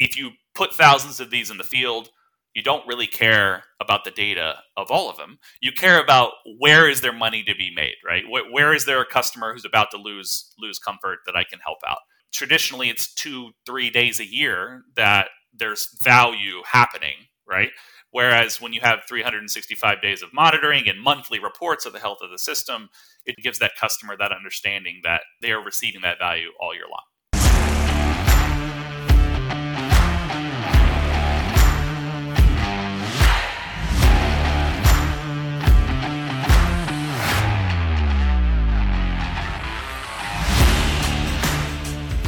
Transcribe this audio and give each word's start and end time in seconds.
if 0.00 0.16
you 0.18 0.30
put 0.54 0.74
thousands 0.74 1.20
of 1.20 1.30
these 1.30 1.50
in 1.50 1.58
the 1.58 1.64
field, 1.64 2.10
you 2.54 2.62
don't 2.62 2.86
really 2.88 3.06
care 3.06 3.64
about 3.80 4.04
the 4.04 4.10
data 4.10 4.56
of 4.76 4.90
all 4.90 5.08
of 5.08 5.16
them. 5.16 5.38
You 5.60 5.70
care 5.70 6.02
about 6.02 6.32
where 6.58 6.88
is 6.88 7.00
their 7.00 7.12
money 7.12 7.44
to 7.44 7.54
be 7.54 7.70
made, 7.72 7.94
right? 8.04 8.24
where, 8.28 8.50
where 8.50 8.74
is 8.74 8.86
there 8.86 9.00
a 9.00 9.06
customer 9.06 9.52
who's 9.52 9.64
about 9.64 9.90
to 9.92 9.98
lose 9.98 10.52
lose 10.58 10.78
comfort 10.80 11.18
that 11.26 11.36
I 11.36 11.44
can 11.44 11.60
help 11.64 11.78
out? 11.86 11.98
Traditionally, 12.32 12.88
it's 12.88 13.14
two 13.14 13.50
three 13.64 13.90
days 13.90 14.18
a 14.18 14.26
year 14.26 14.82
that 14.96 15.28
there's 15.52 15.96
value 16.02 16.62
happening, 16.64 17.26
right? 17.46 17.70
Whereas 18.12 18.60
when 18.60 18.72
you 18.72 18.80
have 18.80 19.00
365 19.08 20.02
days 20.02 20.22
of 20.22 20.32
monitoring 20.32 20.88
and 20.88 21.00
monthly 21.00 21.38
reports 21.38 21.86
of 21.86 21.92
the 21.92 22.00
health 22.00 22.18
of 22.22 22.30
the 22.30 22.38
system, 22.38 22.88
it 23.24 23.36
gives 23.36 23.60
that 23.60 23.72
customer 23.80 24.16
that 24.18 24.32
understanding 24.32 25.00
that 25.04 25.22
they 25.40 25.52
are 25.52 25.62
receiving 25.62 26.00
that 26.00 26.18
value 26.18 26.48
all 26.60 26.74
year 26.74 26.86
long. 26.90 27.04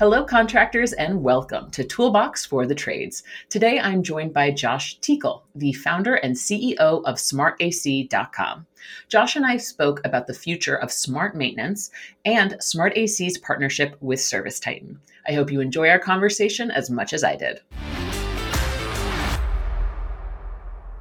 Hello, 0.00 0.24
contractors, 0.24 0.94
and 0.94 1.22
welcome 1.22 1.70
to 1.72 1.84
Toolbox 1.84 2.46
for 2.46 2.64
the 2.64 2.74
Trades. 2.74 3.22
Today, 3.50 3.78
I'm 3.78 4.02
joined 4.02 4.32
by 4.32 4.50
Josh 4.50 4.98
Teekell, 5.00 5.42
the 5.54 5.74
founder 5.74 6.14
and 6.14 6.34
CEO 6.34 7.04
of 7.04 7.16
SmartAC.com. 7.16 8.66
Josh 9.10 9.36
and 9.36 9.44
I 9.44 9.58
spoke 9.58 10.00
about 10.02 10.26
the 10.26 10.32
future 10.32 10.76
of 10.76 10.90
smart 10.90 11.36
maintenance 11.36 11.90
and 12.24 12.52
SmartAC's 12.62 13.36
partnership 13.36 13.94
with 14.00 14.22
Service 14.22 14.58
Titan. 14.58 14.98
I 15.28 15.32
hope 15.32 15.52
you 15.52 15.60
enjoy 15.60 15.90
our 15.90 15.98
conversation 15.98 16.70
as 16.70 16.88
much 16.88 17.12
as 17.12 17.22
I 17.22 17.36
did. 17.36 17.60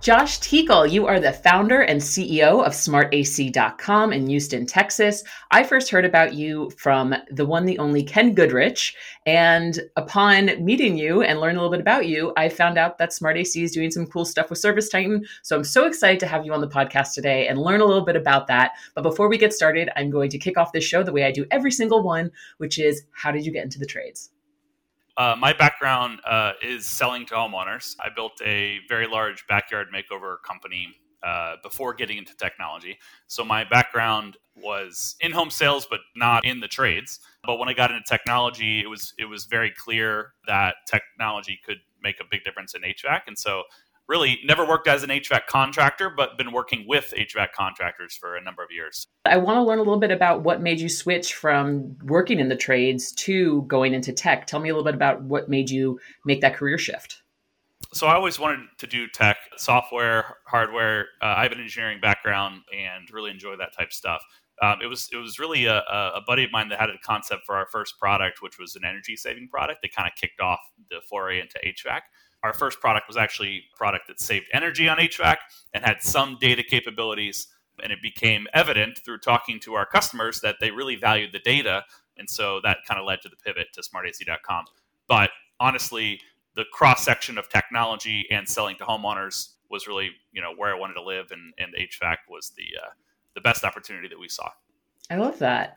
Josh 0.10 0.40
Teekell, 0.40 0.90
you 0.90 1.06
are 1.06 1.20
the 1.20 1.32
founder 1.32 1.82
and 1.82 2.02
CEO 2.02 2.66
of 2.66 2.74
SmartAC.com 2.74 4.12
in 4.12 4.26
Houston, 4.26 4.66
Texas. 4.66 5.24
I 5.52 5.62
first 5.62 5.92
heard 5.92 6.04
about 6.04 6.34
you 6.34 6.72
from 6.80 7.14
the 7.30 7.46
one, 7.46 7.68
the 7.68 7.78
only 7.78 8.02
Ken 8.02 8.34
Goodrich. 8.34 8.96
And 9.28 9.80
upon 9.98 10.66
meeting 10.66 10.98
you 10.98 11.22
and 11.22 11.40
learning 11.40 11.58
a 11.58 11.60
little 11.60 11.70
bit 11.70 11.80
about 11.80 12.08
you, 12.08 12.34
I 12.38 12.50
found 12.50 12.80
out 12.80 12.98
that 12.98 13.12
SmartAC 13.12 13.62
is 13.62 13.72
doing 13.72 13.92
some 13.92 14.08
cool 14.08 14.26
stuff 14.26 14.50
with 14.50 14.58
Service 14.58 14.90
Titan. 14.90 15.28
So 15.44 15.56
I'm 15.56 15.64
so 15.64 15.86
excited 15.86 16.20
to 16.22 16.26
have 16.26 16.44
you 16.44 16.54
on 16.54 16.62
the 16.62 16.68
podcast 16.68 17.14
today 17.14 17.48
and 17.48 17.62
learn 17.62 17.82
a 17.82 17.86
little 17.86 18.04
bit 18.04 18.16
about 18.16 18.48
that. 18.48 18.72
But 18.96 19.04
before 19.04 19.30
we 19.30 19.38
get 19.38 19.54
started, 19.54 19.92
I'm 19.96 20.10
going 20.10 20.32
to 20.32 20.40
kick 20.40 20.58
off 20.58 20.72
this 20.72 20.84
show 20.84 21.04
the 21.04 21.14
way 21.14 21.26
I 21.26 21.32
do 21.32 21.46
every 21.52 21.72
single 21.72 22.02
one, 22.02 22.32
which 22.58 22.80
is 22.80 23.04
how 23.12 23.32
did 23.32 23.46
you 23.46 23.52
get 23.52 23.64
into 23.64 23.78
the 23.78 23.86
trades? 23.86 24.32
Uh, 25.20 25.36
my 25.38 25.52
background 25.52 26.22
uh, 26.26 26.54
is 26.64 26.86
selling 26.86 27.26
to 27.26 27.34
homeowners. 27.34 27.94
I 28.00 28.08
built 28.08 28.42
a 28.42 28.80
very 28.88 29.06
large 29.06 29.46
backyard 29.48 29.88
makeover 29.94 30.38
company 30.48 30.96
uh, 31.22 31.58
before 31.62 31.94
getting 31.94 32.18
into 32.18 32.34
technology. 32.38 32.98
So 33.28 33.44
my 33.44 33.66
background 33.66 34.38
was 34.56 35.18
in 35.20 35.34
home 35.34 35.50
sales, 35.50 35.86
but 35.86 36.00
not 36.16 36.46
in 36.46 36.62
the 36.62 36.70
trades. 36.70 37.20
But 37.44 37.60
when 37.60 37.68
I 37.68 37.74
got 37.74 37.92
into 37.92 38.04
technology, 38.08 38.80
it 38.80 38.88
was 38.88 39.14
it 39.20 39.26
was 39.26 39.44
very 39.44 39.72
clear 39.72 40.36
that 40.48 40.76
technology 40.88 41.60
could 41.66 41.80
make 42.02 42.22
a 42.22 42.26
big 42.32 42.46
difference 42.46 42.74
in 42.74 42.84
HVAC, 42.84 43.24
and 43.28 43.38
so 43.38 43.64
really 44.10 44.40
never 44.44 44.68
worked 44.68 44.88
as 44.88 45.04
an 45.04 45.10
HVAC 45.10 45.46
contractor, 45.48 46.10
but 46.10 46.38
been 46.38 46.52
working 46.52 46.86
with 46.88 47.14
HVAC 47.16 47.52
contractors 47.54 48.16
for 48.16 48.36
a 48.36 48.42
number 48.42 48.64
of 48.64 48.70
years. 48.72 49.08
I 49.24 49.38
want 49.38 49.58
to 49.58 49.64
learn 49.64 49.78
a 49.78 49.84
little 49.84 50.00
bit 50.00 50.12
about 50.12 50.42
what 50.42 50.62
made 50.62 50.80
you 50.80 50.90
switch 50.90 51.36
from 51.36 51.96
working 52.04 52.40
in 52.40 52.50
the 52.50 52.56
trades 52.56 53.12
to 53.14 53.62
going 53.64 53.94
into 53.94 54.12
tech. 54.12 54.48
Tell 54.48 54.60
me 54.60 54.70
a 54.70 54.74
little 54.74 54.84
bit 54.84 54.96
about 54.96 55.22
what 55.22 55.48
made 55.48 55.70
you 55.70 56.00
make 56.26 56.42
that 56.42 56.56
career 56.56 56.80
shift. 56.80 57.22
So 57.94 58.08
I 58.08 58.16
always 58.16 58.40
wanted 58.40 58.68
to 58.80 58.88
do 58.88 59.08
tech, 59.08 59.38
software, 59.58 60.38
hardware. 60.46 61.08
Uh, 61.22 61.36
I 61.38 61.44
have 61.44 61.52
an 61.52 61.60
engineering 61.60 62.00
background 62.02 62.62
and 62.76 63.10
really 63.12 63.32
enjoy 63.32 63.56
that 63.58 63.76
type 63.78 63.88
of 63.88 63.94
stuff. 63.94 64.24
Um, 64.62 64.80
it 64.84 64.88
was 64.88 65.08
it 65.14 65.16
was 65.16 65.40
really 65.40 65.66
a, 65.68 65.78
a, 65.78 66.22
buddy 66.28 66.44
of 66.44 66.52
mine 66.52 66.68
that 66.68 66.80
had 66.80 66.90
a 66.90 66.98
concept 67.02 67.46
for 67.46 67.56
our 67.56 67.68
first 67.72 67.98
product, 67.98 68.42
which 68.42 68.60
was 68.60 68.76
an 68.76 68.84
energy 68.84 69.16
saving 69.16 69.48
product 69.48 69.82
that 69.82 69.96
kind 69.96 70.06
of 70.06 70.20
kicked 70.20 70.42
off 70.42 70.60
the 70.90 70.98
foray 71.10 71.40
into 71.40 71.58
HVAC 71.66 72.02
our 72.44 72.54
first 72.54 72.80
product 72.80 73.08
was 73.08 73.18
actually 73.18 73.64
a 73.74 73.78
product 73.78 74.08
that 74.08 74.20
saved 74.20 74.48
energy 74.54 74.88
on 74.88 74.98
HVAC 74.98 75.38
and 75.74 75.84
had 75.84 76.02
some 76.02 76.38
data 76.40 76.64
capabilities. 76.64 77.48
And 77.82 77.92
it 77.92 78.02
became 78.02 78.48
evident 78.54 79.00
through 79.04 79.20
talking 79.20 79.60
to 79.62 79.74
our 79.74 79.86
customers 79.86 80.42
that 80.42 80.56
they 80.60 80.72
really 80.72 80.96
valued 80.96 81.32
the 81.32 81.40
data. 81.40 81.84
And 82.18 82.30
so 82.30 82.60
that 82.64 82.80
kind 82.88 83.00
of 83.00 83.06
led 83.06 83.22
to 83.22 83.30
the 83.30 83.38
pivot 83.38 83.68
to 83.74 83.82
smartac.com. 83.82 84.66
But 85.08 85.32
honestly, 85.60 86.20
the 86.56 86.66
cross 86.74 87.04
section 87.04 87.38
of 87.38 87.48
technology 87.50 88.26
and 88.32 88.48
selling 88.48 88.76
to 88.78 88.84
homeowners 88.84 89.54
was 89.70 89.88
really, 89.88 90.10
you 90.32 90.42
know, 90.42 90.54
where 90.56 90.74
I 90.74 90.78
wanted 90.78 90.96
to 90.96 91.04
live, 91.04 91.28
and, 91.32 91.54
and 91.58 91.74
HVAC 91.74 92.18
was 92.28 92.52
the 92.58 92.66
uh, 92.84 92.90
the 93.36 93.42
best 93.42 93.64
opportunity 93.64 94.08
that 94.08 94.20
we 94.20 94.28
saw. 94.28 94.50
I 95.10 95.16
love 95.18 95.40
that. 95.40 95.76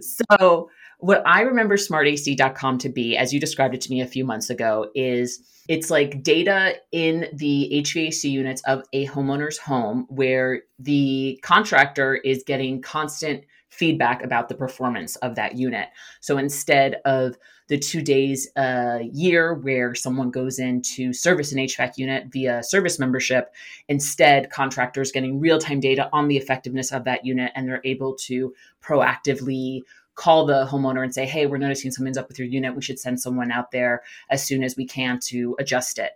So, 0.00 0.70
what 0.98 1.22
I 1.26 1.42
remember 1.42 1.76
smartac.com 1.76 2.78
to 2.78 2.88
be, 2.88 3.16
as 3.16 3.32
you 3.32 3.40
described 3.40 3.74
it 3.74 3.80
to 3.82 3.90
me 3.90 4.00
a 4.00 4.06
few 4.06 4.24
months 4.24 4.48
ago, 4.50 4.90
is 4.94 5.40
it's 5.68 5.90
like 5.90 6.22
data 6.22 6.76
in 6.92 7.26
the 7.32 7.70
HVAC 7.72 8.30
units 8.30 8.62
of 8.66 8.82
a 8.92 9.06
homeowner's 9.06 9.58
home 9.58 10.06
where 10.08 10.62
the 10.78 11.38
contractor 11.42 12.14
is 12.14 12.44
getting 12.46 12.82
constant 12.82 13.44
feedback 13.74 14.22
about 14.22 14.48
the 14.48 14.54
performance 14.54 15.16
of 15.16 15.34
that 15.34 15.56
unit. 15.56 15.88
So 16.20 16.38
instead 16.38 16.96
of 17.04 17.36
the 17.68 17.78
two 17.78 18.02
days 18.02 18.48
a 18.56 19.08
year 19.12 19.54
where 19.54 19.94
someone 19.94 20.30
goes 20.30 20.58
in 20.58 20.82
to 20.82 21.12
service 21.12 21.52
an 21.52 21.58
HVAC 21.58 21.96
unit 21.96 22.26
via 22.30 22.62
service 22.62 22.98
membership, 22.98 23.54
instead 23.88 24.50
contractors 24.50 25.12
getting 25.12 25.40
real-time 25.40 25.80
data 25.80 26.08
on 26.12 26.28
the 26.28 26.36
effectiveness 26.36 26.92
of 26.92 27.04
that 27.04 27.24
unit 27.24 27.52
and 27.54 27.66
they're 27.66 27.80
able 27.84 28.14
to 28.14 28.54
proactively 28.82 29.80
call 30.14 30.46
the 30.46 30.66
homeowner 30.66 31.02
and 31.02 31.12
say, 31.12 31.26
hey, 31.26 31.46
we're 31.46 31.58
noticing 31.58 31.90
something's 31.90 32.18
up 32.18 32.28
with 32.28 32.38
your 32.38 32.46
unit. 32.46 32.76
We 32.76 32.82
should 32.82 33.00
send 33.00 33.20
someone 33.20 33.50
out 33.50 33.72
there 33.72 34.02
as 34.30 34.46
soon 34.46 34.62
as 34.62 34.76
we 34.76 34.86
can 34.86 35.18
to 35.24 35.56
adjust 35.58 35.98
it. 35.98 36.12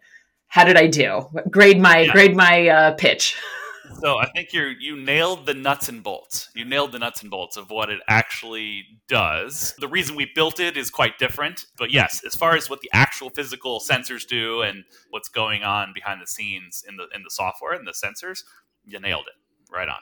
How 0.47 0.65
did 0.65 0.77
I 0.77 0.87
do? 0.87 1.29
Grade 1.51 1.81
my 1.81 2.01
yeah. 2.01 2.13
grade 2.13 2.37
my 2.37 2.69
uh, 2.69 2.95
pitch. 2.95 3.37
So 3.99 4.19
I 4.19 4.27
think 4.31 4.53
you 4.53 4.75
you 4.79 4.97
nailed 4.97 5.47
the 5.47 5.55
nuts 5.55 5.89
and 5.89 6.03
bolts. 6.03 6.51
You 6.55 6.65
nailed 6.65 6.93
the 6.93 7.01
nuts 7.01 7.23
and 7.23 7.31
bolts 7.31 7.57
of 7.57 7.71
what 7.71 7.91
it 7.91 8.01
actually 8.09 8.85
does. 9.09 9.75
The 9.79 9.89
reason 9.89 10.15
we 10.15 10.31
built 10.35 10.61
it 10.61 10.77
is 10.77 10.89
quite 10.89 11.19
different, 11.19 11.67
but 11.77 11.91
yes, 11.91 12.23
as 12.25 12.37
far 12.37 12.55
as 12.55 12.71
what 12.71 12.81
the 12.81 12.91
actual 12.93 13.31
physical 13.31 13.81
sensors 13.81 14.27
do 14.27 14.63
and 14.63 14.85
what's 15.11 15.29
going 15.29 15.65
on 15.65 15.93
behind 15.93 16.23
the 16.23 16.27
scenes 16.27 16.85
in 16.89 16.97
the 16.97 17.09
in 17.15 17.23
the 17.25 17.31
software 17.31 17.73
and 17.73 17.87
the 17.87 17.93
sensors, 17.93 18.45
you 18.85 19.01
nailed 19.01 19.27
it. 19.27 19.73
Right 19.73 19.89
on. 19.89 19.99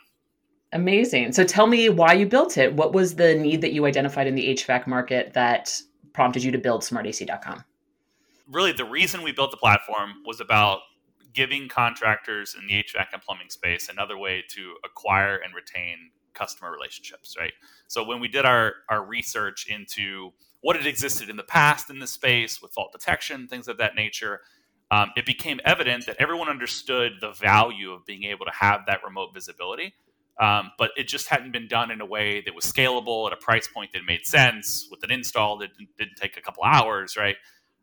Amazing. 0.73 1.33
So 1.33 1.45
tell 1.45 1.67
me 1.67 1.89
why 1.89 2.13
you 2.13 2.27
built 2.27 2.59
it. 2.59 2.75
What 2.75 2.93
was 2.93 3.15
the 3.15 3.35
need 3.35 3.63
that 3.63 3.73
you 3.73 3.87
identified 3.87 4.27
in 4.27 4.35
the 4.35 4.55
HVAC 4.55 4.87
market 4.87 5.33
that 5.33 5.81
prompted 6.13 6.43
you 6.43 6.53
to 6.53 6.59
build 6.59 6.83
smartac.com? 6.83 7.65
Really, 8.51 8.73
the 8.73 8.85
reason 8.85 9.23
we 9.23 9.33
built 9.33 9.53
the 9.53 9.57
platform 9.57 10.15
was 10.27 10.41
about 10.41 10.81
giving 11.37 11.69
contractors 11.69 12.57
in 12.59 12.67
the 12.67 12.75
HVAC 12.75 13.07
and 13.13 13.23
plumbing 13.23 13.51
space 13.51 13.91
another 13.91 14.19
way 14.19 14.45
to 14.57 14.75
acquire 14.85 15.37
and 15.37 15.55
retain 15.55 16.11
customer 16.35 16.73
relationships, 16.73 17.37
right? 17.39 17.53
So 17.89 18.05
when 18.05 18.21
we 18.21 18.29
did 18.29 18.47
our, 18.47 18.75
our 18.91 19.07
research 19.07 19.69
into 19.69 20.33
what 20.63 20.77
had 20.77 20.89
existed 20.89 21.31
in 21.31 21.37
the 21.37 21.45
past 21.45 21.91
in 21.91 22.01
this 22.01 22.13
space 22.13 22.63
with 22.63 22.73
fault 22.73 22.93
detection, 22.93 23.49
things 23.49 23.69
of 23.69 23.79
that 23.79 23.97
nature, 23.97 24.41
um, 24.91 25.13
it 25.17 25.27
became 25.27 25.61
evident 25.65 26.07
that 26.07 26.17
everyone 26.19 26.49
understood 26.49 27.15
the 27.21 27.33
value 27.33 27.93
of 27.93 28.07
being 28.07 28.25
able 28.25 28.47
to 28.47 28.53
have 28.53 28.83
that 28.89 29.01
remote 29.05 29.35
visibility 29.35 29.95
um, 30.41 30.73
but 30.79 30.91
it 30.97 31.09
just 31.09 31.29
hadn't 31.29 31.53
been 31.53 31.69
done 31.69 31.91
in 31.91 32.01
a 32.01 32.07
way 32.07 32.43
that 32.43 32.55
was 32.55 32.65
scalable 32.65 33.27
at 33.27 33.33
a 33.33 33.37
price 33.37 33.69
point 33.69 33.93
that 33.93 34.03
made 34.07 34.27
sense 34.27 34.89
with 34.91 35.03
an 35.05 35.11
install 35.11 35.59
that 35.59 35.71
didn't, 35.79 35.97
didn't 35.99 36.17
take 36.17 36.37
a 36.37 36.43
couple 36.43 36.65
hours, 36.65 37.17
right? 37.17 37.37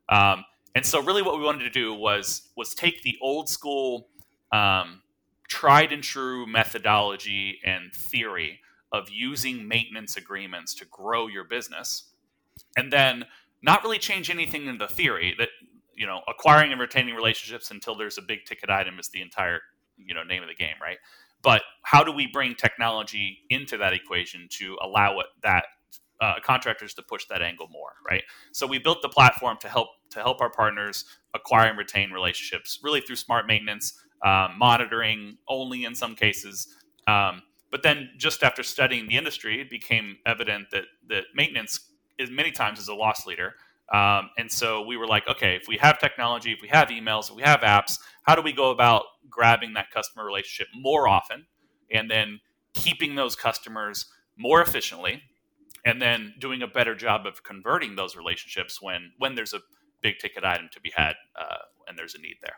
Um, 0.10 0.44
and 0.76 0.86
so, 0.86 1.02
really, 1.02 1.22
what 1.22 1.38
we 1.38 1.44
wanted 1.44 1.64
to 1.64 1.70
do 1.70 1.94
was 1.94 2.50
was 2.56 2.74
take 2.74 3.04
the 3.04 3.18
old 3.22 3.50
school, 3.50 4.08
um, 4.52 5.02
tried 5.48 5.92
and 5.92 6.02
true 6.04 6.48
methodology 6.48 7.60
and 7.64 7.94
theory 7.94 8.60
of 8.92 9.10
using 9.10 9.68
maintenance 9.68 10.18
agreements 10.18 10.74
to 10.76 10.86
grow 10.86 11.28
your 11.28 11.44
business, 11.44 12.12
and 12.76 12.92
then 12.92 13.26
not 13.62 13.84
really 13.84 14.00
change 14.00 14.30
anything 14.30 14.66
in 14.68 14.78
the 14.78 14.88
theory 14.88 15.36
that 15.38 15.50
you 15.96 16.08
know 16.08 16.22
acquiring 16.28 16.72
and 16.72 16.82
retaining 16.82 17.14
relationships 17.14 17.70
until 17.70 17.96
there's 17.96 18.18
a 18.18 18.22
big 18.22 18.46
ticket 18.46 18.70
item 18.70 18.98
is 19.00 19.10
the 19.10 19.22
entire 19.22 19.62
you 19.98 20.14
know 20.16 20.24
name 20.24 20.42
of 20.42 20.50
the 20.50 20.56
game, 20.56 20.76
right? 20.82 20.98
But 21.44 21.62
how 21.84 22.04
do 22.04 22.12
we 22.12 22.26
bring 22.26 22.56
technology 22.56 23.40
into 23.50 23.78
that 23.78 23.94
equation 23.94 24.48
to 24.54 24.78
allow 24.82 25.20
it 25.20 25.28
that 25.44 25.66
uh, 26.22 26.36
contractors 26.44 26.94
to 26.94 27.04
push 27.04 27.26
that 27.26 27.42
angle 27.42 27.68
more, 27.72 27.94
right? 28.08 28.24
So 28.52 28.66
we 28.68 28.80
built 28.80 29.02
the 29.02 29.10
platform 29.10 29.58
to 29.62 29.68
help 29.68 29.90
to 30.12 30.20
help 30.20 30.42
our 30.42 30.50
partners 30.50 31.06
acquire 31.34 31.70
and 31.70 31.78
retain 31.78 32.12
relationships, 32.12 32.80
really 32.84 33.02
through 33.02 33.16
smart 33.16 33.48
maintenance, 33.48 33.94
um, 34.24 34.58
monitoring 34.58 35.38
only 35.48 35.86
in 35.86 35.96
some 35.96 36.16
cases. 36.16 36.68
Um, 37.08 37.42
but 37.72 37.84
then, 37.84 38.12
just 38.18 38.44
after 38.44 38.64
studying 38.64 39.08
the 39.08 39.18
industry, 39.18 39.60
it 39.60 39.70
became 39.70 40.18
evident 40.26 40.70
that 40.72 40.84
that 41.10 41.26
maintenance 41.36 41.80
is 42.18 42.30
many 42.30 42.52
times 42.52 42.80
is 42.80 42.88
a 42.88 42.94
loss 42.94 43.26
leader. 43.26 43.56
Um, 43.92 44.30
and 44.38 44.50
so 44.52 44.82
we 44.82 44.96
were 44.96 45.08
like, 45.08 45.28
okay, 45.28 45.56
if 45.56 45.68
we 45.68 45.78
have 45.78 46.00
technology, 46.00 46.52
if 46.52 46.62
we 46.62 46.70
have 46.70 46.88
emails, 46.88 47.30
if 47.30 47.36
we 47.36 47.42
have 47.42 47.62
apps, 47.62 48.00
how 48.24 48.34
do 48.36 48.42
we 48.42 48.54
go 48.54 48.72
about 48.72 49.04
grabbing 49.30 49.74
that 49.74 49.92
customer 49.92 50.26
relationship 50.26 50.68
more 50.74 51.08
often, 51.08 51.46
and 51.92 52.10
then 52.10 52.40
keeping 52.74 53.16
those 53.16 53.36
customers 53.36 54.06
more 54.38 54.62
efficiently 54.62 55.22
and 55.86 56.02
then 56.02 56.34
doing 56.40 56.62
a 56.62 56.68
better 56.68 56.96
job 56.96 57.26
of 57.26 57.44
converting 57.44 57.96
those 57.96 58.16
relationships 58.16 58.82
when 58.82 59.12
when 59.18 59.36
there's 59.36 59.54
a 59.54 59.60
big 60.02 60.20
ticket 60.20 60.44
item 60.44 60.70
to 60.72 60.82
be 60.82 60.92
had 60.96 61.14
uh, 61.40 61.58
and 61.88 61.98
there's 61.98 62.16
a 62.16 62.20
need 62.20 62.36
there. 62.42 62.56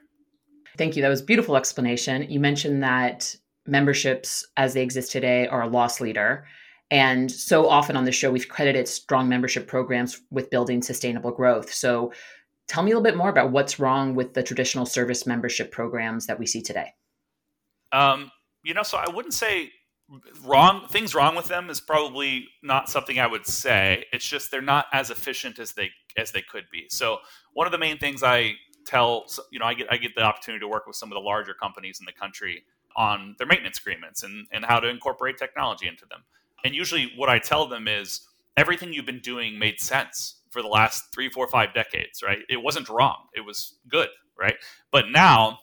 Thank 0.78 0.96
you. 0.96 1.02
That 1.02 1.10
was 1.10 1.22
a 1.22 1.26
beautiful 1.26 1.56
explanation. 1.56 2.30
You 2.30 2.40
mentioned 2.40 2.84
that 2.84 3.36
memberships 3.66 4.46
as 4.58 4.74
they 4.74 4.84
exist 4.84 5.12
today 5.12 5.48
are 5.48 5.64
a 5.64 5.68
loss 5.68 6.02
leader. 6.02 6.46
And 6.92 7.32
so 7.32 7.68
often 7.68 7.96
on 7.96 8.06
the 8.06 8.12
show, 8.12 8.32
we've 8.32 8.48
credited 8.48 8.88
strong 8.88 9.28
membership 9.28 9.68
programs 9.68 10.22
with 10.30 10.50
building 10.50 10.82
sustainable 10.82 11.32
growth. 11.32 11.74
So 11.74 12.14
tell 12.68 12.84
me 12.84 12.92
a 12.92 12.96
little 12.96 13.04
bit 13.04 13.18
more 13.18 13.30
about 13.30 13.52
what's 13.52 13.80
wrong 13.80 14.16
with 14.16 14.34
the 14.34 14.44
traditional 14.44 14.86
service 14.86 15.26
membership 15.26 15.72
programs 15.72 16.28
that 16.28 16.38
we 16.38 16.46
see 16.46 16.62
today. 16.62 16.94
Um, 17.92 18.32
you 18.64 18.74
know, 18.74 18.84
so 18.84 18.98
I 18.98 19.10
wouldn't 19.10 19.34
say 19.34 19.72
wrong 20.44 20.88
things 20.88 21.16
wrong 21.16 21.36
with 21.36 21.48
them 21.48 21.70
is 21.70 21.82
probably 21.82 22.48
not 22.62 22.90
something 22.90 23.20
I 23.20 23.28
would 23.28 23.46
say. 23.46 24.06
It's 24.14 24.28
just 24.28 24.52
they're 24.52 24.62
not 24.62 24.86
as 24.94 25.10
efficient 25.10 25.60
as 25.60 25.74
they 25.74 25.92
as 26.18 26.32
they 26.32 26.42
could 26.42 26.66
be. 26.72 26.86
So 26.90 27.20
one 27.54 27.66
of 27.66 27.72
the 27.72 27.78
main 27.78 27.98
things 27.98 28.24
I 28.24 28.54
tell 28.86 29.26
you 29.52 29.60
know 29.60 29.66
I 29.66 29.74
get 29.74 29.88
I 29.92 29.98
get 29.98 30.16
the 30.16 30.22
opportunity 30.22 30.60
to 30.62 30.68
work 30.68 30.86
with 30.88 30.96
some 30.96 31.12
of 31.12 31.16
the 31.16 31.22
larger 31.22 31.54
companies 31.54 32.00
in 32.00 32.06
the 32.06 32.12
country 32.12 32.64
on 32.96 33.36
their 33.38 33.48
maintenance 33.48 33.80
agreements 33.80 34.24
and 34.24 34.48
and 34.52 34.64
how 34.64 34.80
to 34.80 34.88
incorporate 34.88 35.38
technology 35.38 35.88
into 35.88 36.06
them. 36.06 36.24
And 36.64 36.76
usually 36.76 37.12
what 37.16 37.30
I 37.30 37.40
tell 37.40 37.68
them 37.68 37.88
is 37.88 38.28
everything 38.58 38.94
you've 38.94 39.06
been 39.06 39.20
doing 39.20 39.58
made 39.58 39.80
sense 39.80 40.42
for 40.52 40.62
the 40.62 40.68
last 40.68 41.14
three, 41.14 41.30
four, 41.30 41.48
five 41.50 41.74
decades, 41.74 42.24
right? 42.24 42.40
It 42.50 42.58
wasn't 42.58 42.90
wrong. 42.90 43.28
It 43.36 43.42
was 43.42 43.76
good, 43.90 44.08
right? 44.40 44.56
But 44.92 45.10
now 45.10 45.60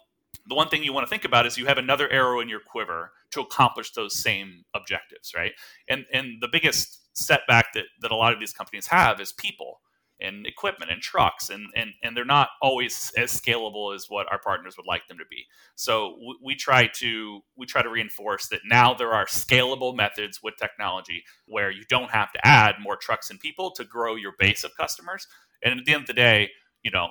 the 0.47 0.55
one 0.55 0.69
thing 0.69 0.83
you 0.83 0.93
want 0.93 1.07
to 1.07 1.11
think 1.11 1.25
about 1.25 1.47
is 1.47 1.57
you 1.57 1.67
have 1.67 1.79
another 1.79 2.09
arrow 2.11 2.41
in 2.41 2.49
your 2.49 2.61
quiver 2.61 3.13
to 3.31 3.41
accomplish 3.41 3.93
those 3.93 4.15
same 4.15 4.65
objectives, 4.75 5.33
right? 5.35 5.53
And 5.89 6.05
and 6.13 6.41
the 6.41 6.49
biggest 6.49 7.01
setback 7.17 7.73
that 7.75 7.85
that 8.01 8.11
a 8.11 8.17
lot 8.17 8.33
of 8.33 8.41
these 8.41 8.53
companies 8.53 8.87
have 8.87 9.21
is 9.21 9.33
people 9.33 9.81
and 10.23 10.47
equipment 10.47 10.91
and 10.91 11.03
trucks 11.03 11.51
and 11.51 11.67
and 11.77 11.91
and 12.03 12.17
they're 12.17 12.25
not 12.25 12.49
always 12.63 13.13
as 13.17 13.39
scalable 13.39 13.95
as 13.95 14.07
what 14.09 14.31
our 14.31 14.39
partners 14.39 14.77
would 14.77 14.87
like 14.87 15.07
them 15.09 15.19
to 15.19 15.25
be 15.29 15.45
so 15.75 16.17
we, 16.21 16.37
we, 16.43 16.55
try 16.55 16.87
to 16.87 17.41
we 17.57 17.67
try 17.67 17.83
to 17.83 17.91
reinforce 17.91 18.47
that 18.49 18.61
now 18.65 18.95
there 18.95 19.13
are 19.13 19.27
scalable 19.27 19.95
methods 19.95 20.41
with 20.43 20.55
technology 20.57 21.25
where 21.47 21.71
you 21.71 21.83
don't 21.89 22.11
have 22.11 22.33
to 22.33 22.47
add 22.47 22.77
more 22.81 22.97
trucks 22.97 23.31
and 23.31 23.41
people 23.41 23.71
to 23.73 23.85
grow 23.85 24.15
your 24.15 24.33
base 24.39 24.65
of 24.65 24.71
customers 24.77 25.27
and 25.63 25.79
at 25.79 25.85
the 25.85 25.93
end 25.93 26.03
of 26.03 26.07
the 26.07 26.15
day 26.15 26.49
you 26.83 26.91
know 26.91 27.09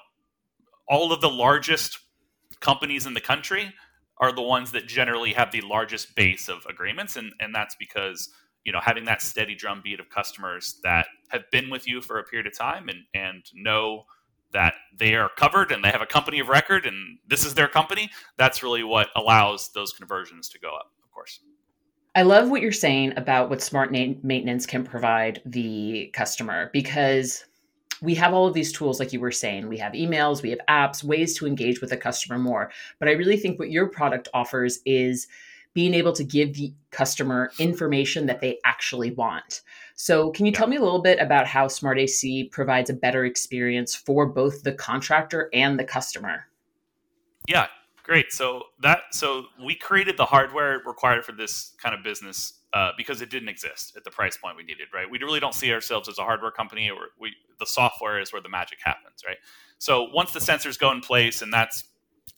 all 0.88 1.12
of 1.12 1.22
the 1.22 1.30
largest 1.30 2.00
companies 2.62 3.06
in 3.06 3.13
the 3.13 3.22
country 3.22 3.74
are 4.18 4.31
the 4.31 4.42
ones 4.42 4.72
that 4.72 4.88
generally 4.88 5.34
have 5.34 5.52
the 5.52 5.62
largest 5.62 6.16
base 6.16 6.48
of 6.48 6.66
agreements, 6.69 7.18
and 7.18 7.34
and 7.40 7.54
that's 7.54 7.75
because 7.75 8.30
you 8.63 8.72
know 8.72 8.80
having 8.81 9.06
that 9.06 9.22
steady 9.22 9.56
drumbeat 9.56 10.00
of 10.00 10.10
customers 10.10 10.80
that 10.84 11.08
have 11.30 11.44
been 11.52 11.69
with 11.69 11.88
you 11.88 12.02
for 12.02 12.19
a 12.19 12.24
period 12.24 12.48
of 12.48 12.58
time 12.58 12.90
and 12.90 13.00
and 13.13 13.44
know 13.54 14.04
that 14.54 14.74
they 14.98 15.16
are 15.16 15.30
covered 15.38 15.72
and 15.72 15.84
they 15.84 15.90
have 15.90 16.02
a 16.02 16.06
company 16.06 16.40
of 16.40 16.50
record 16.50 16.86
and 16.86 17.18
this 17.28 17.46
is 17.46 17.54
their 17.54 17.69
company 17.69 18.10
that's 18.38 18.62
really 18.62 18.84
what 18.84 19.08
allows 19.16 19.72
those 19.74 19.94
conversions 19.94 20.50
to 20.50 20.60
go 20.60 20.69
up 20.75 20.92
of 21.04 21.12
course. 21.12 21.40
I 22.13 22.24
love 22.24 22.50
what 22.50 22.62
you're 22.62 22.74
saying 22.74 23.13
about 23.16 23.50
what 23.50 23.62
smart 23.62 23.92
na- 23.92 24.16
maintenance 24.22 24.66
can 24.66 24.84
provide 24.84 25.42
the 25.46 26.10
customer 26.13 26.69
because 26.74 27.46
we 28.01 28.15
have 28.15 28.33
all 28.33 28.48
of 28.48 28.53
these 28.53 28.71
tools, 28.71 29.00
like 29.00 29.13
you 29.13 29.19
were 29.19 29.31
saying. 29.31 29.68
We 29.68 29.77
have 29.77 29.94
emails, 29.94 30.42
we 30.42 30.50
have 30.50 30.59
apps, 30.68 31.03
ways 31.03 31.38
to 31.38 31.45
engage 31.45 31.81
with 31.81 31.92
a 31.92 31.98
customer 31.98 32.39
more. 32.39 32.71
But 33.00 33.07
I 33.07 33.12
really 33.12 33.38
think 33.38 33.59
what 33.59 33.69
your 33.69 33.88
product 33.88 34.27
offers 34.33 34.80
is 34.86 35.27
being 35.74 35.94
able 35.94 36.12
to 36.13 36.24
give 36.24 36.56
the 36.56 36.74
customer 36.89 37.51
information 37.59 38.25
that 38.25 38.42
they 38.42 38.59
actually 38.65 39.12
want. 39.12 39.62
So, 39.95 40.31
can 40.31 40.45
you 40.45 40.51
tell 40.51 40.68
me 40.68 40.77
a 40.77 40.81
little 40.81 41.01
bit 41.01 41.19
about 41.19 41.48
how 41.48 41.68
Smart 41.68 42.00
AC 42.00 42.50
provides 42.51 42.89
a 42.89 42.94
better 42.94 43.24
experience 43.24 43.95
for 43.95 44.25
both 44.25 44.63
the 44.63 44.74
contractor 44.74 45.50
and 45.53 45.80
the 45.80 45.83
customer? 45.83 46.48
Yeah, 47.48 47.68
great. 48.03 48.33
So 48.33 48.63
that 48.81 49.00
so 49.12 49.45
we 49.63 49.75
created 49.75 50.18
the 50.18 50.25
hardware 50.25 50.81
required 50.86 51.24
for 51.24 51.31
this 51.31 51.74
kind 51.81 51.95
of 51.95 52.03
business 52.03 52.53
uh, 52.74 52.92
because 52.98 53.22
it 53.22 53.30
didn't 53.30 53.50
exist 53.50 53.94
at 53.98 54.04
the 54.04 54.12
price 54.12 54.38
point 54.38 54.56
we 54.56 54.64
needed, 54.64 54.88
right? 54.94 55.10
We 55.10 55.20
really 55.20 55.40
don't 55.40 55.54
see 55.54 55.72
ourselves 55.74 56.08
as 56.08 56.18
a 56.18 56.24
hardware 56.24 56.52
company, 56.52 56.90
or 56.90 57.10
we 57.20 57.34
the 57.60 57.66
software 57.66 58.20
is 58.20 58.32
where 58.32 58.42
the 58.42 58.50
magic 58.50 58.80
happens, 58.84 59.24
right? 59.26 59.38
So 59.78 60.10
once 60.14 60.32
the 60.32 60.40
sensors 60.40 60.80
go 60.80 60.92
in 60.92 61.02
place, 61.02 61.42
and 61.42 61.52
that's 61.54 61.84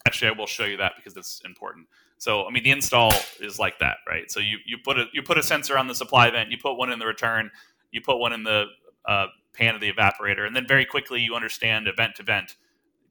actually 0.08 0.30
I 0.30 0.32
will 0.32 0.48
show 0.48 0.66
you 0.66 0.78
that 0.78 0.94
because 0.96 1.16
it's 1.18 1.42
important. 1.46 1.88
So 2.18 2.46
I 2.46 2.52
mean 2.52 2.64
the 2.64 2.72
install 2.72 3.14
is 3.40 3.60
like 3.60 3.78
that, 3.80 3.98
right? 4.08 4.32
So 4.32 4.40
you 4.40 4.58
you 4.66 4.78
put 4.78 4.98
a 4.98 5.06
you 5.14 5.22
put 5.22 5.38
a 5.38 5.44
sensor 5.44 5.78
on 5.78 5.88
the 5.88 5.96
supply 5.96 6.32
vent, 6.32 6.50
you 6.50 6.58
put 6.58 6.76
one 6.76 6.92
in 6.92 7.00
the 7.00 7.06
return, 7.06 7.52
you 7.92 8.02
put 8.02 8.18
one 8.18 8.34
in 8.34 8.44
the 8.44 8.66
uh, 9.06 9.28
pan 9.54 9.76
of 9.76 9.82
the 9.82 9.92
evaporator, 9.92 10.48
and 10.48 10.56
then 10.56 10.68
very 10.68 10.86
quickly 10.86 11.22
you 11.22 11.36
understand 11.36 11.88
event 11.88 12.16
to 12.16 12.24
vent 12.24 12.56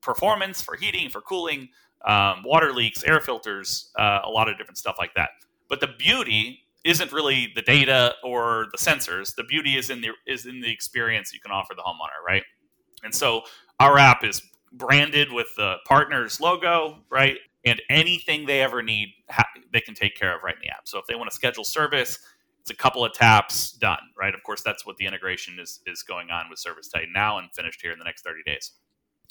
performance 0.00 0.60
for 0.60 0.74
heating, 0.74 1.08
for 1.08 1.20
cooling, 1.20 1.68
um, 2.04 2.42
water 2.44 2.72
leaks, 2.72 3.04
air 3.04 3.20
filters, 3.20 3.92
uh, 3.96 4.20
a 4.24 4.28
lot 4.28 4.48
of 4.48 4.58
different 4.58 4.76
stuff 4.76 4.96
like 4.98 5.14
that. 5.14 5.30
But 5.68 5.80
the 5.80 5.88
beauty 5.98 6.64
isn't 6.84 7.12
really 7.12 7.52
the 7.54 7.62
data 7.62 8.14
or 8.24 8.66
the 8.72 8.78
sensors. 8.78 9.34
The 9.34 9.44
beauty 9.44 9.76
is 9.76 9.90
in 9.90 10.00
the 10.00 10.10
is 10.26 10.46
in 10.46 10.60
the 10.60 10.70
experience 10.70 11.32
you 11.32 11.40
can 11.40 11.52
offer 11.52 11.74
the 11.74 11.82
homeowner, 11.82 12.24
right? 12.26 12.42
And 13.04 13.14
so 13.14 13.42
our 13.80 13.98
app 13.98 14.24
is 14.24 14.42
branded 14.72 15.32
with 15.32 15.48
the 15.56 15.76
partner's 15.86 16.40
logo, 16.40 16.98
right? 17.10 17.36
And 17.64 17.80
anything 17.88 18.46
they 18.46 18.60
ever 18.60 18.82
need, 18.82 19.10
they 19.72 19.80
can 19.80 19.94
take 19.94 20.16
care 20.16 20.34
of 20.34 20.42
right 20.42 20.54
in 20.54 20.60
the 20.62 20.70
app. 20.70 20.88
So 20.88 20.98
if 20.98 21.06
they 21.06 21.14
want 21.14 21.30
to 21.30 21.34
schedule 21.34 21.64
service, 21.64 22.18
it's 22.60 22.70
a 22.70 22.76
couple 22.76 23.04
of 23.04 23.12
taps, 23.12 23.72
done, 23.72 23.98
right? 24.18 24.34
Of 24.34 24.42
course, 24.44 24.62
that's 24.62 24.86
what 24.86 24.96
the 24.96 25.06
integration 25.06 25.58
is 25.60 25.80
is 25.86 26.02
going 26.02 26.30
on 26.30 26.46
with 26.48 26.58
Service 26.58 26.88
ServiceTitan 26.88 27.12
now 27.14 27.38
and 27.38 27.48
finished 27.52 27.80
here 27.82 27.92
in 27.92 27.98
the 27.98 28.04
next 28.04 28.22
30 28.22 28.42
days. 28.44 28.72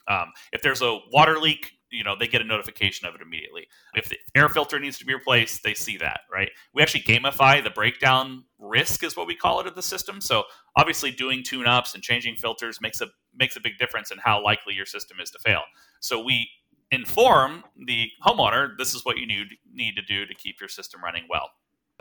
Um, 0.07 0.31
if 0.51 0.61
there's 0.61 0.81
a 0.81 0.99
water 1.11 1.39
leak, 1.39 1.71
you 1.91 2.03
know 2.03 2.15
they 2.17 2.27
get 2.27 2.41
a 2.41 2.45
notification 2.45 3.07
of 3.07 3.15
it 3.15 3.21
immediately. 3.21 3.67
If 3.95 4.10
the 4.10 4.17
air 4.36 4.50
filter 4.50 4.79
needs 4.79 4.98
to 5.00 5.05
be 5.05 5.13
replaced 5.13 5.63
they 5.63 5.74
see 5.74 5.98
that 5.98 6.21
right? 6.31 6.50
We 6.74 6.81
actually 6.81 7.01
gamify 7.01 7.63
the 7.63 7.69
breakdown 7.69 8.45
risk 8.60 9.03
is 9.03 9.17
what 9.17 9.27
we 9.27 9.36
call 9.36 9.60
it 9.60 9.67
of 9.67 9.75
the 9.75 9.81
system. 9.81 10.21
So 10.21 10.43
obviously 10.75 11.12
doing 11.12 11.43
tune 11.43 11.67
ups 11.67 11.93
and 11.95 12.03
changing 12.03 12.36
filters 12.36 12.79
makes 12.81 13.01
a 13.01 13.07
makes 13.36 13.55
a 13.55 13.62
big 13.62 13.77
difference 13.77 14.12
in 14.12 14.17
how 14.17 14.43
likely 14.43 14.74
your 14.74 14.86
system 14.86 15.17
is 15.21 15.31
to 15.31 15.39
fail. 15.39 15.62
So 16.00 16.24
we 16.24 16.50
inform 16.91 17.63
the 17.88 18.07
homeowner 18.25 18.77
this 18.77 18.93
is 18.93 19.05
what 19.05 19.17
you 19.17 19.25
need 19.25 19.48
need 19.74 19.95
to 19.95 20.01
do 20.01 20.25
to 20.25 20.36
keep 20.36 20.60
your 20.60 20.69
system 20.69 21.01
running 21.03 21.24
well. 21.29 21.50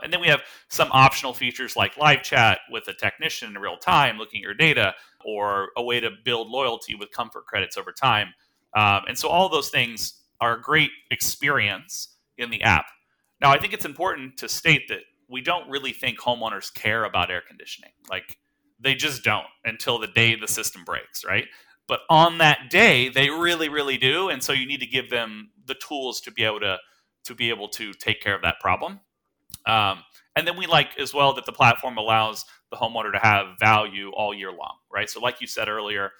And 0.03 0.11
then 0.11 0.19
we 0.19 0.27
have 0.27 0.41
some 0.69 0.89
optional 0.91 1.33
features 1.33 1.75
like 1.75 1.95
live 1.97 2.23
chat 2.23 2.59
with 2.71 2.87
a 2.87 2.93
technician 2.93 3.49
in 3.51 3.61
real 3.61 3.77
time 3.77 4.17
looking 4.17 4.39
at 4.39 4.43
your 4.43 4.53
data 4.53 4.93
or 5.23 5.69
a 5.77 5.83
way 5.83 5.99
to 5.99 6.09
build 6.25 6.47
loyalty 6.49 6.95
with 6.95 7.11
comfort 7.11 7.45
credits 7.45 7.77
over 7.77 7.91
time 7.91 8.33
um, 8.75 9.03
and 9.07 9.17
so 9.17 9.29
all 9.29 9.49
those 9.49 9.69
things 9.69 10.21
are 10.39 10.55
a 10.57 10.61
great 10.61 10.91
experience 11.11 12.15
in 12.37 12.49
the 12.49 12.61
app. 12.63 12.85
Now, 13.41 13.51
I 13.51 13.59
think 13.59 13.73
it's 13.73 13.85
important 13.85 14.37
to 14.37 14.49
state 14.49 14.87
that 14.89 14.99
we 15.29 15.41
don't 15.41 15.69
really 15.69 15.93
think 15.93 16.19
homeowners 16.19 16.73
care 16.73 17.05
about 17.05 17.31
air 17.31 17.41
conditioning. 17.47 17.91
Like 18.09 18.37
they 18.79 18.95
just 18.95 19.23
don't 19.23 19.45
until 19.65 19.97
the 19.99 20.07
day 20.07 20.35
the 20.35 20.47
system 20.47 20.83
breaks, 20.83 21.23
right? 21.25 21.45
But 21.87 22.01
on 22.09 22.37
that 22.39 22.69
day, 22.69 23.09
they 23.09 23.29
really, 23.29 23.69
really 23.69 23.97
do, 23.97 24.29
and 24.29 24.41
so 24.41 24.53
you 24.53 24.65
need 24.65 24.79
to 24.79 24.85
give 24.87 25.09
them 25.09 25.51
the 25.65 25.75
tools 25.75 26.21
to 26.21 26.31
be 26.31 26.43
able 26.43 26.59
to 26.61 26.77
to 27.23 27.35
be 27.35 27.49
able 27.49 27.67
to 27.69 27.93
take 27.93 28.19
care 28.21 28.33
of 28.35 28.41
that 28.41 28.59
problem. 28.59 28.99
Um, 29.67 30.03
and 30.35 30.47
then 30.47 30.57
we 30.57 30.65
like 30.65 30.97
as 30.97 31.13
well 31.13 31.33
that 31.33 31.45
the 31.45 31.51
platform 31.51 31.97
allows 31.97 32.45
the 32.71 32.77
homeowner 32.77 33.11
to 33.11 33.19
have 33.19 33.59
value 33.59 34.11
all 34.11 34.33
year 34.33 34.51
long, 34.51 34.75
right? 34.91 35.09
So, 35.09 35.19
like 35.19 35.41
you 35.41 35.47
said 35.47 35.67
earlier, 35.67 36.11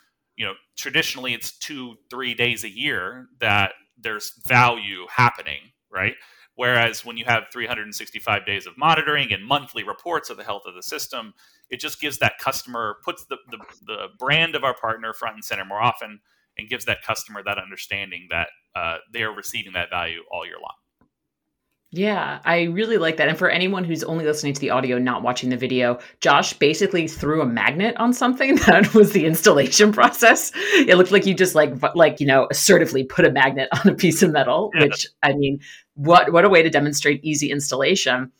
you 0.41 0.47
know, 0.47 0.55
traditionally 0.75 1.35
it's 1.35 1.51
two, 1.51 1.93
three 2.09 2.33
days 2.33 2.63
a 2.63 2.69
year 2.69 3.27
that 3.39 3.73
there's 3.95 4.33
value 4.47 5.05
happening, 5.07 5.59
right? 5.91 6.15
Whereas 6.55 7.05
when 7.05 7.15
you 7.15 7.25
have 7.25 7.43
365 7.53 8.43
days 8.43 8.65
of 8.65 8.75
monitoring 8.75 9.31
and 9.31 9.45
monthly 9.45 9.83
reports 9.83 10.31
of 10.31 10.37
the 10.37 10.43
health 10.43 10.63
of 10.65 10.73
the 10.73 10.81
system, 10.81 11.35
it 11.69 11.79
just 11.79 12.01
gives 12.01 12.17
that 12.17 12.39
customer, 12.39 12.95
puts 13.05 13.23
the, 13.25 13.37
the, 13.51 13.59
the 13.85 14.07
brand 14.17 14.55
of 14.55 14.63
our 14.63 14.73
partner 14.73 15.13
front 15.13 15.35
and 15.35 15.45
center 15.45 15.63
more 15.63 15.79
often 15.79 16.19
and 16.57 16.67
gives 16.67 16.85
that 16.85 17.03
customer 17.03 17.43
that 17.45 17.59
understanding 17.59 18.25
that 18.31 18.47
uh, 18.75 18.97
they 19.13 19.21
are 19.21 19.35
receiving 19.35 19.73
that 19.73 19.91
value 19.91 20.21
all 20.31 20.43
year 20.43 20.55
long. 20.59 20.80
Yeah, 21.93 22.39
I 22.45 22.63
really 22.63 22.97
like 22.97 23.17
that. 23.17 23.27
And 23.27 23.37
for 23.37 23.49
anyone 23.49 23.83
who's 23.83 24.01
only 24.05 24.23
listening 24.23 24.53
to 24.53 24.61
the 24.61 24.69
audio, 24.69 24.97
not 24.97 25.23
watching 25.23 25.49
the 25.49 25.57
video, 25.57 25.99
Josh 26.21 26.53
basically 26.53 27.05
threw 27.05 27.41
a 27.41 27.45
magnet 27.45 27.97
on 27.97 28.13
something. 28.13 28.57
That 28.71 28.93
was 28.93 29.11
the 29.11 29.25
installation 29.25 29.91
process. 29.91 30.51
It 30.73 30.95
looked 30.95 31.11
like 31.11 31.25
you 31.25 31.33
just 31.33 31.53
like 31.55 31.73
like 31.93 32.21
you 32.21 32.27
know 32.27 32.47
assertively 32.49 33.03
put 33.03 33.25
a 33.25 33.31
magnet 33.31 33.67
on 33.85 33.91
a 33.91 33.95
piece 33.95 34.23
of 34.23 34.31
metal. 34.31 34.71
Yeah. 34.73 34.83
Which 34.83 35.07
I 35.21 35.33
mean, 35.33 35.59
what 35.95 36.31
what 36.31 36.45
a 36.45 36.49
way 36.49 36.63
to 36.63 36.69
demonstrate 36.69 37.21
easy 37.25 37.51
installation. 37.51 38.31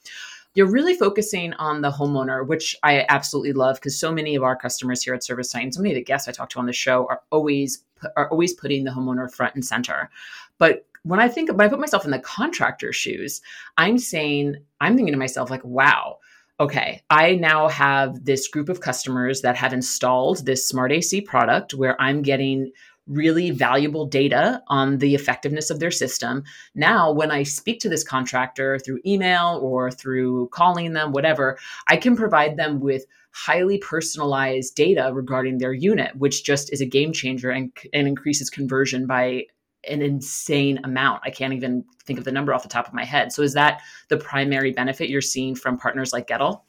You're 0.53 0.72
really 0.72 0.96
focusing 0.96 1.53
on 1.53 1.81
the 1.81 1.91
homeowner, 1.91 2.48
which 2.48 2.77
I 2.84 3.05
absolutely 3.10 3.53
love 3.53 3.75
because 3.75 4.00
so 4.00 4.13
many 4.13 4.36
of 4.36 4.43
our 4.43 4.55
customers 4.55 5.01
here 5.03 5.13
at 5.13 5.22
ServiceTitan 5.22 5.63
and 5.63 5.74
so 5.74 5.81
many 5.81 5.93
of 5.93 5.96
the 5.96 6.03
guests 6.03 6.27
I 6.27 6.31
talk 6.31 6.50
to 6.51 6.60
on 6.60 6.65
the 6.65 6.74
show 6.74 7.08
are 7.10 7.22
always 7.31 7.84
are 8.15 8.29
always 8.29 8.53
putting 8.53 8.86
the 8.86 8.91
homeowner 8.91 9.29
front 9.29 9.55
and 9.55 9.65
center. 9.65 10.10
But 10.58 10.86
when 11.03 11.20
I 11.20 11.27
think 11.27 11.50
when 11.50 11.62
I 11.62 11.70
put 11.70 11.79
myself 11.79 12.05
in 12.05 12.12
the 12.12 12.20
contractor's 12.20 12.96
shoes, 12.96 13.41
I'm 13.77 13.98
saying, 13.98 14.55
I'm 14.79 14.96
thinking 14.96 15.13
to 15.13 15.20
myself, 15.20 15.50
like, 15.50 15.63
wow, 15.63 16.17
okay, 16.60 17.01
I 17.10 17.36
now 17.36 17.67
have 17.70 18.24
this 18.24 18.48
group 18.48 18.70
of 18.70 18.81
customers 18.81 19.41
that 19.41 19.58
have 19.58 19.74
installed 19.74 20.46
this 20.46 20.67
smart 20.67 20.91
AC 20.91 21.22
product 21.22 21.74
where 21.74 22.00
I'm 22.00 22.22
getting 22.22 22.72
really 23.08 23.50
valuable 23.50 24.05
data 24.05 24.62
on 24.67 25.00
the 25.00 25.15
effectiveness 25.15 25.72
of 25.72 25.79
their 25.79 25.89
system. 25.89 26.43
Now, 26.75 27.12
when 27.12 27.31
I 27.31 27.43
speak 27.43 27.79
to 27.81 27.89
this 27.89 28.03
contractor 28.03 28.77
through 28.77 29.00
email 29.05 29.60
or 29.62 29.89
through 29.89 30.50
calling 30.50 30.93
them, 30.93 31.12
whatever, 31.12 31.58
I 31.88 31.98
can 31.98 32.15
provide 32.15 32.58
them 32.58 32.79
with 32.79 33.05
highly 33.34 33.79
personalized 33.79 34.75
data 34.75 35.12
regarding 35.13 35.58
their 35.58 35.74
unit, 35.74 36.15
which 36.15 36.43
just 36.43 36.72
is 36.72 36.79
a 36.79 36.86
game 36.86 37.12
changer 37.12 37.50
and, 37.50 37.75
and 37.91 38.08
increases 38.08 38.50
conversion 38.50 39.08
by 39.08 39.46
an 39.88 40.02
insane 40.02 40.80
amount. 40.84 41.22
I 41.26 41.30
can't 41.30 41.54
even 41.54 41.84
think 42.06 42.20
of 42.20 42.26
the 42.26 42.32
number 42.32 42.54
off 42.54 42.64
the 42.64 42.70
top 42.70 42.88
of 42.88 42.94
my 42.94 43.04
head. 43.04 43.32
So 43.32 43.42
is 43.42 43.54
that 43.54 43.82
the 44.10 44.18
primary 44.18 44.72
benefit 44.72 45.10
you're 45.10 45.22
seeing 45.22 45.56
from 45.56 45.78
partners 45.78 46.14
like 46.14 46.28
Goettl? 46.28 46.62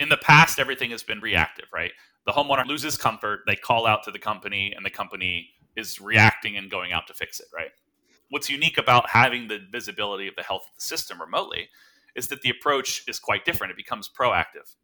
In 0.00 0.08
the 0.08 0.16
past, 0.16 0.58
everything 0.58 0.90
has 0.90 1.02
been 1.02 1.20
reactive, 1.20 1.66
right? 1.72 1.92
The 2.26 2.32
homeowner 2.32 2.66
loses 2.66 2.96
comfort, 2.96 3.40
they 3.46 3.56
call 3.56 3.86
out 3.86 4.04
to 4.04 4.10
the 4.10 4.18
company, 4.18 4.72
and 4.76 4.84
the 4.86 4.90
company 4.90 5.50
is 5.76 6.00
reacting 6.00 6.56
and 6.56 6.70
going 6.70 6.92
out 6.92 7.06
to 7.08 7.14
fix 7.14 7.40
it, 7.40 7.46
right? 7.54 7.70
What's 8.30 8.48
unique 8.48 8.78
about 8.78 9.10
having 9.10 9.48
the 9.48 9.60
visibility 9.70 10.28
of 10.28 10.36
the 10.36 10.42
health 10.42 10.62
of 10.68 10.74
the 10.76 10.82
system 10.82 11.20
remotely 11.20 11.68
is 12.14 12.28
that 12.28 12.42
the 12.42 12.50
approach 12.50 13.04
is 13.08 13.18
quite 13.18 13.44
different. 13.44 13.72
It 13.72 13.76
becomes 13.76 14.08
proactive. 14.08 14.74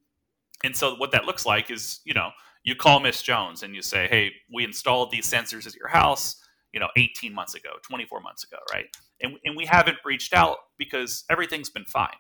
And 0.65 0.77
so 0.77 0.97
what 0.97 1.13
that 1.13 1.25
looks 1.25 1.47
like 1.47 1.71
is, 1.71 2.01
you 2.05 2.15
know, 2.15 2.31
you 2.65 2.75
call 2.75 3.01
Miss 3.01 3.23
Jones 3.23 3.63
and 3.63 3.75
you 3.75 3.83
say, 3.83 4.09
"Hey, 4.09 4.33
we 4.53 4.65
installed 4.65 5.11
these 5.11 5.27
sensors 5.27 5.67
at 5.67 5.75
your 5.75 5.89
house 5.89 6.37
you 6.73 6.81
know 6.81 6.89
18 6.97 7.33
months 7.33 7.55
ago 7.55 7.71
24 7.83 8.21
months 8.21 8.45
ago 8.45 8.59
right? 8.73 8.87
And, 9.21 9.35
and 9.45 9.57
we 9.57 9.67
haven't 9.67 9.99
reached 10.05 10.33
out 10.33 10.59
because 10.79 11.25
everything's 11.31 11.71
been 11.71 11.85
fine. 11.85 12.17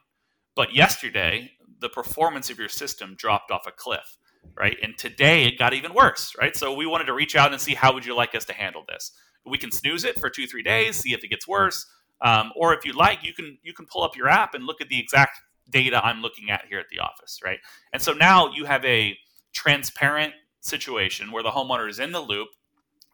But 0.56 0.74
yesterday 0.74 1.52
the 1.80 1.88
performance 1.88 2.50
of 2.50 2.58
your 2.58 2.68
system 2.68 3.14
dropped 3.16 3.50
off 3.50 3.66
a 3.66 3.72
cliff 3.72 4.16
right? 4.56 4.76
And 4.82 4.96
today 4.96 5.44
it 5.44 5.58
got 5.58 5.74
even 5.74 5.94
worse 5.94 6.34
right? 6.40 6.56
So 6.56 6.72
we 6.74 6.86
wanted 6.86 7.04
to 7.04 7.14
reach 7.14 7.36
out 7.36 7.52
and 7.52 7.60
see 7.60 7.74
how 7.74 7.92
would 7.94 8.06
you 8.06 8.14
like 8.14 8.34
us 8.34 8.44
to 8.46 8.52
handle 8.52 8.84
this. 8.88 9.12
We 9.46 9.58
can 9.58 9.70
snooze 9.70 10.04
it 10.04 10.18
for 10.18 10.30
two 10.30 10.46
three 10.46 10.62
days 10.62 10.96
see 10.96 11.12
if 11.12 11.24
it 11.24 11.28
gets 11.28 11.46
worse. 11.46 11.86
Um, 12.20 12.52
or 12.56 12.74
if 12.74 12.84
you 12.84 12.92
like 12.92 13.22
you 13.22 13.32
can 13.32 13.58
you 13.62 13.72
can 13.72 13.86
pull 13.86 14.02
up 14.02 14.16
your 14.16 14.28
app 14.28 14.54
and 14.54 14.64
look 14.64 14.80
at 14.80 14.88
the 14.88 14.98
exact 14.98 15.40
data 15.70 16.02
i'm 16.02 16.22
looking 16.22 16.50
at 16.50 16.64
here 16.66 16.78
at 16.80 16.88
the 16.90 16.98
office 16.98 17.40
right? 17.44 17.58
And 17.92 18.00
so 18.02 18.12
now 18.12 18.50
you 18.52 18.64
have 18.64 18.84
a 18.84 19.16
transparent 19.52 20.32
situation 20.60 21.32
where 21.32 21.42
the 21.42 21.50
homeowner 21.50 21.88
is 21.88 21.98
in 21.98 22.12
the 22.12 22.20
loop 22.20 22.48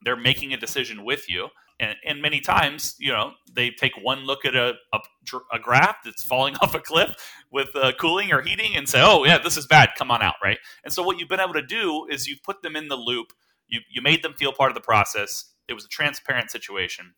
they're 0.05 0.17
making 0.17 0.53
a 0.53 0.57
decision 0.57 1.05
with 1.05 1.29
you. 1.29 1.49
And, 1.81 1.97
and 2.07 2.23
many 2.23 2.41
times, 2.41 2.95
you 3.01 3.11
know, 3.11 3.33
they 3.53 3.71
take 3.71 3.95
one 4.01 4.21
look 4.21 4.45
at 4.45 4.55
a, 4.55 4.75
a, 4.93 4.99
a 5.53 5.59
graph 5.59 6.05
that's 6.05 6.23
falling 6.23 6.55
off 6.63 6.75
a 6.75 6.79
cliff 6.79 7.17
with 7.51 7.75
uh, 7.75 7.93
cooling 7.99 8.33
or 8.33 8.43
heating 8.43 8.77
and 8.77 8.89
say, 8.89 9.01
oh, 9.03 9.25
yeah, 9.25 9.39
this 9.39 9.57
is 9.57 9.67
bad. 9.67 9.91
Come 9.99 10.11
on 10.11 10.23
out, 10.23 10.37
right? 10.43 10.59
And 10.85 10.93
so 10.93 11.03
what 11.03 11.19
you've 11.19 11.29
been 11.29 11.41
able 11.41 11.55
to 11.55 11.67
do 11.67 12.07
is 12.11 12.29
you've 12.29 12.43
put 12.43 12.63
them 12.63 12.77
in 12.77 12.89
the 12.89 12.97
loop. 12.97 13.33
You, 13.67 13.81
you 13.91 14.03
made 14.03 14.23
them 14.23 14.35
feel 14.35 14.53
part 14.53 14.71
of 14.71 14.75
the 14.75 14.83
process. 14.83 15.47
It 15.67 15.75
was 15.75 15.85
a 15.85 15.89
transparent 15.89 16.51
situation. 16.51 17.15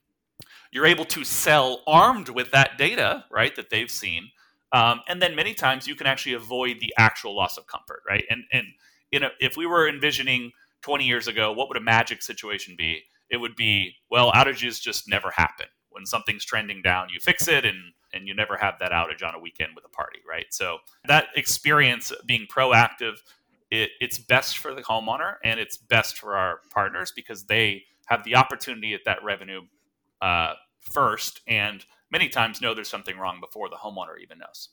You're 0.72 0.86
able 0.86 1.04
to 1.06 1.24
sell 1.24 1.82
armed 1.86 2.28
with 2.28 2.50
that 2.52 2.78
data, 2.78 3.24
right, 3.30 3.54
that 3.56 3.70
they've 3.70 3.90
seen. 3.90 4.30
Um, 4.72 5.00
and 5.06 5.20
then 5.20 5.34
many 5.34 5.54
times 5.54 5.86
you 5.86 5.94
can 5.94 6.06
actually 6.06 6.34
avoid 6.34 6.78
the 6.80 6.92
actual 6.98 7.36
loss 7.36 7.56
of 7.56 7.66
comfort, 7.66 8.02
right? 8.08 8.24
And, 8.30 8.44
and 8.52 8.66
you 9.10 9.20
know, 9.20 9.30
if 9.38 9.56
we 9.56 9.66
were 9.66 9.86
envisioning– 9.86 10.52
20 10.86 11.04
years 11.04 11.26
ago, 11.26 11.50
what 11.50 11.66
would 11.66 11.76
a 11.76 11.80
magic 11.80 12.22
situation 12.22 12.76
be? 12.78 13.02
It 13.28 13.38
would 13.38 13.56
be, 13.56 13.96
well, 14.08 14.30
outages 14.30 14.80
just 14.80 15.08
never 15.08 15.32
happen. 15.32 15.66
When 15.90 16.06
something's 16.06 16.44
trending 16.44 16.80
down, 16.80 17.08
you 17.12 17.18
fix 17.18 17.48
it 17.48 17.64
and 17.64 17.92
and 18.12 18.28
you 18.28 18.34
never 18.34 18.56
have 18.56 18.74
that 18.78 18.92
outage 18.92 19.26
on 19.26 19.34
a 19.34 19.38
weekend 19.38 19.72
with 19.74 19.84
a 19.84 19.88
party, 19.88 20.20
right? 20.26 20.46
So 20.50 20.78
that 21.06 21.26
experience 21.34 22.12
being 22.24 22.46
proactive, 22.46 23.16
it, 23.70 23.90
it's 24.00 24.16
best 24.16 24.58
for 24.58 24.74
the 24.74 24.82
homeowner 24.82 25.34
and 25.44 25.58
it's 25.58 25.76
best 25.76 26.16
for 26.18 26.36
our 26.36 26.60
partners 26.72 27.12
because 27.14 27.44
they 27.44 27.82
have 28.06 28.22
the 28.22 28.36
opportunity 28.36 28.94
at 28.94 29.00
that 29.06 29.22
revenue 29.24 29.62
uh, 30.22 30.54
first 30.80 31.40
and 31.48 31.84
many 32.12 32.28
times 32.28 32.62
know 32.62 32.74
there's 32.74 32.88
something 32.88 33.18
wrong 33.18 33.38
before 33.40 33.68
the 33.68 33.76
homeowner 33.76 34.18
even 34.22 34.38
knows. 34.38 34.68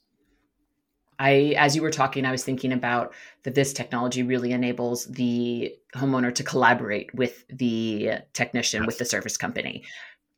I, 1.19 1.55
as 1.57 1.75
you 1.75 1.81
were 1.81 1.91
talking, 1.91 2.25
I 2.25 2.31
was 2.31 2.43
thinking 2.43 2.71
about 2.71 3.13
that 3.43 3.55
this 3.55 3.73
technology 3.73 4.23
really 4.23 4.51
enables 4.51 5.05
the 5.05 5.75
homeowner 5.95 6.33
to 6.35 6.43
collaborate 6.43 7.13
with 7.13 7.45
the 7.49 8.11
technician, 8.33 8.85
with 8.85 8.97
the 8.97 9.05
service 9.05 9.37
company. 9.37 9.83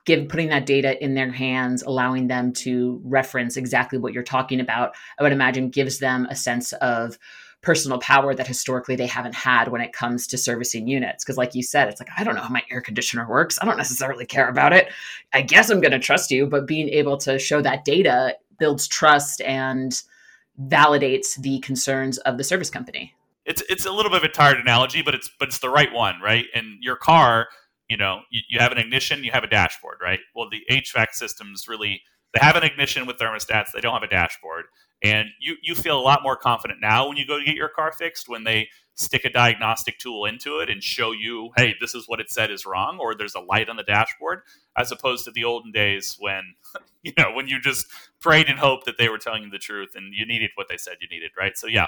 Give 0.06 0.28
putting 0.28 0.50
that 0.50 0.66
data 0.66 1.04
in 1.04 1.16
their 1.16 1.32
hands, 1.32 1.82
allowing 1.82 2.28
them 2.28 2.54
to 2.54 3.02
reference 3.04 3.58
exactly 3.58 3.98
what 3.98 4.14
you're 4.14 4.24
talking 4.24 4.60
about, 4.60 4.96
I 5.20 5.24
would 5.24 5.32
imagine 5.32 5.70
gives 5.70 6.00
them 6.00 6.28
a 6.30 6.36
sense 6.36 6.74
of 6.74 7.18
personal 7.62 7.98
power 7.98 8.36
that 8.36 8.46
historically 8.46 8.96
they 8.96 9.08
haven't 9.08 9.34
had 9.34 9.70
when 9.70 9.82
it 9.82 9.92
comes 9.92 10.28
to 10.28 10.38
servicing 10.38 10.88
units. 10.88 11.24
Because, 11.24 11.38
like 11.38 11.56
you 11.56 11.64
said, 11.64 11.88
it's 11.88 12.00
like, 12.00 12.10
I 12.16 12.24
don't 12.24 12.36
know 12.36 12.42
how 12.42 12.50
my 12.50 12.62
air 12.70 12.80
conditioner 12.82 13.28
works. 13.28 13.58
I 13.60 13.66
don't 13.66 13.78
necessarily 13.78 14.26
care 14.28 14.48
about 14.48 14.72
it. 14.72 14.90
I 15.34 15.42
guess 15.42 15.72
I'm 15.72 15.82
going 15.82 15.92
to 15.92 16.00
trust 16.00 16.30
you, 16.30 16.46
but 16.46 16.68
being 16.68 16.90
able 16.90 17.18
to 17.18 17.40
show 17.40 17.62
that 17.64 17.84
data 17.84 18.38
builds 18.60 18.88
trust 18.88 19.42
and 19.42 20.00
validates 20.62 21.40
the 21.42 21.60
concerns 21.60 22.18
of 22.20 22.38
the 22.38 22.44
service 22.44 22.70
company. 22.70 23.14
It's 23.46 23.62
it's 23.70 23.86
a 23.86 23.92
little 23.92 24.10
bit 24.10 24.24
of 24.24 24.24
a 24.24 24.34
tired 24.34 24.58
analogy, 24.58 25.02
but 25.02 25.14
it's 25.14 25.30
but 25.40 25.50
it's 25.50 25.60
the 25.60 25.70
right 25.70 25.92
one, 25.94 26.16
right? 26.22 26.46
And 26.56 26.78
your 26.82 26.96
car, 26.96 27.48
you 27.90 27.98
know, 27.98 28.22
you, 28.32 28.42
you 28.50 28.60
have 28.60 28.72
an 28.72 28.78
ignition, 28.78 29.24
you 29.24 29.32
have 29.32 29.44
a 29.44 29.48
dashboard, 29.48 29.98
right? 30.02 30.20
Well, 30.36 30.50
the 30.50 30.62
HVAC 30.72 31.14
systems 31.14 31.68
really 31.68 32.02
they 32.36 32.46
have 32.46 32.56
an 32.58 32.64
ignition 32.64 33.06
with 33.06 33.18
thermostats, 33.18 33.72
they 33.74 33.82
don't 33.82 33.94
have 33.94 34.04
a 34.04 34.08
dashboard. 34.08 34.66
And 35.02 35.30
you, 35.40 35.56
you 35.62 35.76
feel 35.76 35.98
a 35.98 36.02
lot 36.02 36.22
more 36.24 36.36
confident 36.36 36.80
now 36.82 37.08
when 37.08 37.18
you 37.18 37.26
go 37.26 37.40
to 37.40 37.46
get 37.46 37.56
your 37.56 37.70
car 37.70 37.92
fixed 37.92 38.28
when 38.28 38.44
they 38.44 38.68
stick 38.96 39.26
a 39.26 39.30
diagnostic 39.30 40.00
tool 40.00 40.26
into 40.26 40.60
it 40.60 40.70
and 40.70 40.82
show 40.82 41.12
you, 41.12 41.52
hey, 41.58 41.76
this 41.80 41.94
is 41.94 42.08
what 42.08 42.20
it 42.20 42.32
said 42.32 42.50
is 42.50 42.66
wrong, 42.66 42.98
or 43.00 43.14
there's 43.14 43.36
a 43.36 43.40
light 43.42 43.70
on 43.70 43.76
the 43.76 43.84
dashboard, 43.84 44.42
as 44.78 44.92
opposed 44.92 45.26
to 45.26 45.32
the 45.32 45.44
olden 45.44 45.72
days 45.72 46.16
when, 46.20 46.56
you 47.04 47.12
know, 47.18 47.32
when 47.34 47.48
you 47.48 47.60
just 47.60 47.88
prayed 48.22 48.48
and 48.48 48.58
hoped 48.58 48.86
that 48.86 48.98
they 48.98 49.10
were 49.10 49.18
telling 49.18 49.44
you 49.44 49.50
the 49.50 49.60
truth 49.60 49.96
and 49.96 50.14
you 50.14 50.26
needed 50.26 50.50
what 50.56 50.68
they 50.70 50.78
said 50.78 50.96
you 51.02 51.08
needed, 51.10 51.32
right? 51.38 51.58
So 51.58 51.68
yeah, 51.68 51.88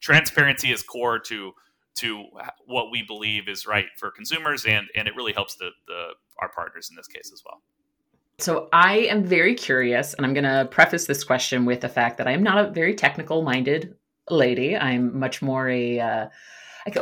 transparency 0.00 0.70
is 0.70 0.82
core 0.82 1.18
to 1.18 1.52
to 1.96 2.24
what 2.66 2.90
we 2.90 3.02
believe 3.02 3.48
is 3.48 3.66
right 3.68 3.86
for 3.96 4.10
consumers 4.10 4.64
and 4.64 4.88
and 4.96 5.06
it 5.06 5.14
really 5.14 5.32
helps 5.32 5.54
the, 5.54 5.70
the 5.86 6.08
our 6.40 6.48
partners 6.48 6.90
in 6.90 6.96
this 6.96 7.06
case 7.06 7.30
as 7.32 7.42
well. 7.44 7.62
So 8.38 8.68
I 8.72 8.98
am 8.98 9.24
very 9.24 9.54
curious, 9.54 10.12
and 10.12 10.26
I'm 10.26 10.34
going 10.34 10.42
to 10.42 10.66
preface 10.68 11.06
this 11.06 11.22
question 11.22 11.64
with 11.64 11.80
the 11.80 11.88
fact 11.88 12.18
that 12.18 12.26
I 12.26 12.32
am 12.32 12.42
not 12.42 12.58
a 12.58 12.70
very 12.70 12.94
technical 12.94 13.42
minded 13.42 13.94
lady. 14.30 14.76
I'm 14.76 15.18
much 15.18 15.42
more 15.42 15.68
a. 15.68 16.00
Uh, 16.00 16.26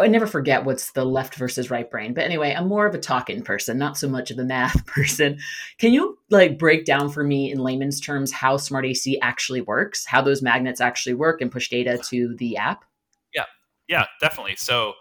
I, 0.00 0.06
never 0.06 0.28
forget 0.28 0.64
what's 0.64 0.92
the 0.92 1.04
left 1.04 1.34
versus 1.34 1.68
right 1.68 1.90
brain. 1.90 2.14
But 2.14 2.22
anyway, 2.22 2.54
I'm 2.56 2.68
more 2.68 2.86
of 2.86 2.94
a 2.94 2.98
talking 2.98 3.42
person, 3.42 3.78
not 3.78 3.98
so 3.98 4.08
much 4.08 4.30
of 4.30 4.38
a 4.38 4.44
math 4.44 4.86
person. 4.86 5.38
Can 5.78 5.92
you 5.92 6.18
like 6.30 6.56
break 6.56 6.84
down 6.84 7.10
for 7.10 7.24
me 7.24 7.50
in 7.50 7.58
layman's 7.58 8.00
terms 8.00 8.30
how 8.30 8.58
Smart 8.58 8.86
AC 8.86 9.18
actually 9.20 9.60
works, 9.60 10.06
how 10.06 10.22
those 10.22 10.40
magnets 10.40 10.80
actually 10.80 11.14
work 11.14 11.40
and 11.40 11.50
push 11.50 11.68
data 11.68 11.98
to 12.10 12.36
the 12.36 12.56
app? 12.56 12.84
Yeah, 13.34 13.46
yeah, 13.88 14.04
definitely. 14.20 14.54
So 14.54 14.94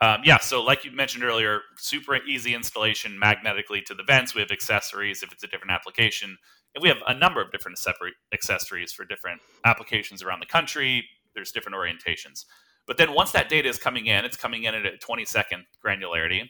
um, 0.00 0.20
yeah, 0.24 0.38
so 0.38 0.62
like 0.62 0.84
you 0.84 0.92
mentioned 0.92 1.24
earlier, 1.24 1.62
super 1.76 2.16
easy 2.16 2.54
installation 2.54 3.18
magnetically 3.18 3.82
to 3.82 3.94
the 3.94 4.04
vents. 4.04 4.34
We 4.34 4.40
have 4.40 4.52
accessories 4.52 5.22
if 5.22 5.32
it's 5.32 5.42
a 5.42 5.48
different 5.48 5.72
application. 5.72 6.38
And 6.74 6.82
we 6.82 6.88
have 6.88 6.98
a 7.06 7.14
number 7.14 7.40
of 7.40 7.50
different 7.50 7.78
separate 7.78 8.14
accessories 8.32 8.92
for 8.92 9.04
different 9.04 9.40
applications 9.64 10.22
around 10.22 10.40
the 10.40 10.46
country. 10.46 11.04
There's 11.38 11.52
different 11.52 11.76
orientations. 11.76 12.46
But 12.88 12.96
then 12.96 13.14
once 13.14 13.30
that 13.30 13.48
data 13.48 13.68
is 13.68 13.78
coming 13.78 14.06
in, 14.06 14.24
it's 14.24 14.36
coming 14.36 14.64
in 14.64 14.74
at 14.74 14.84
a 14.84 14.96
20 14.96 15.24
second 15.24 15.64
granularity. 15.84 16.42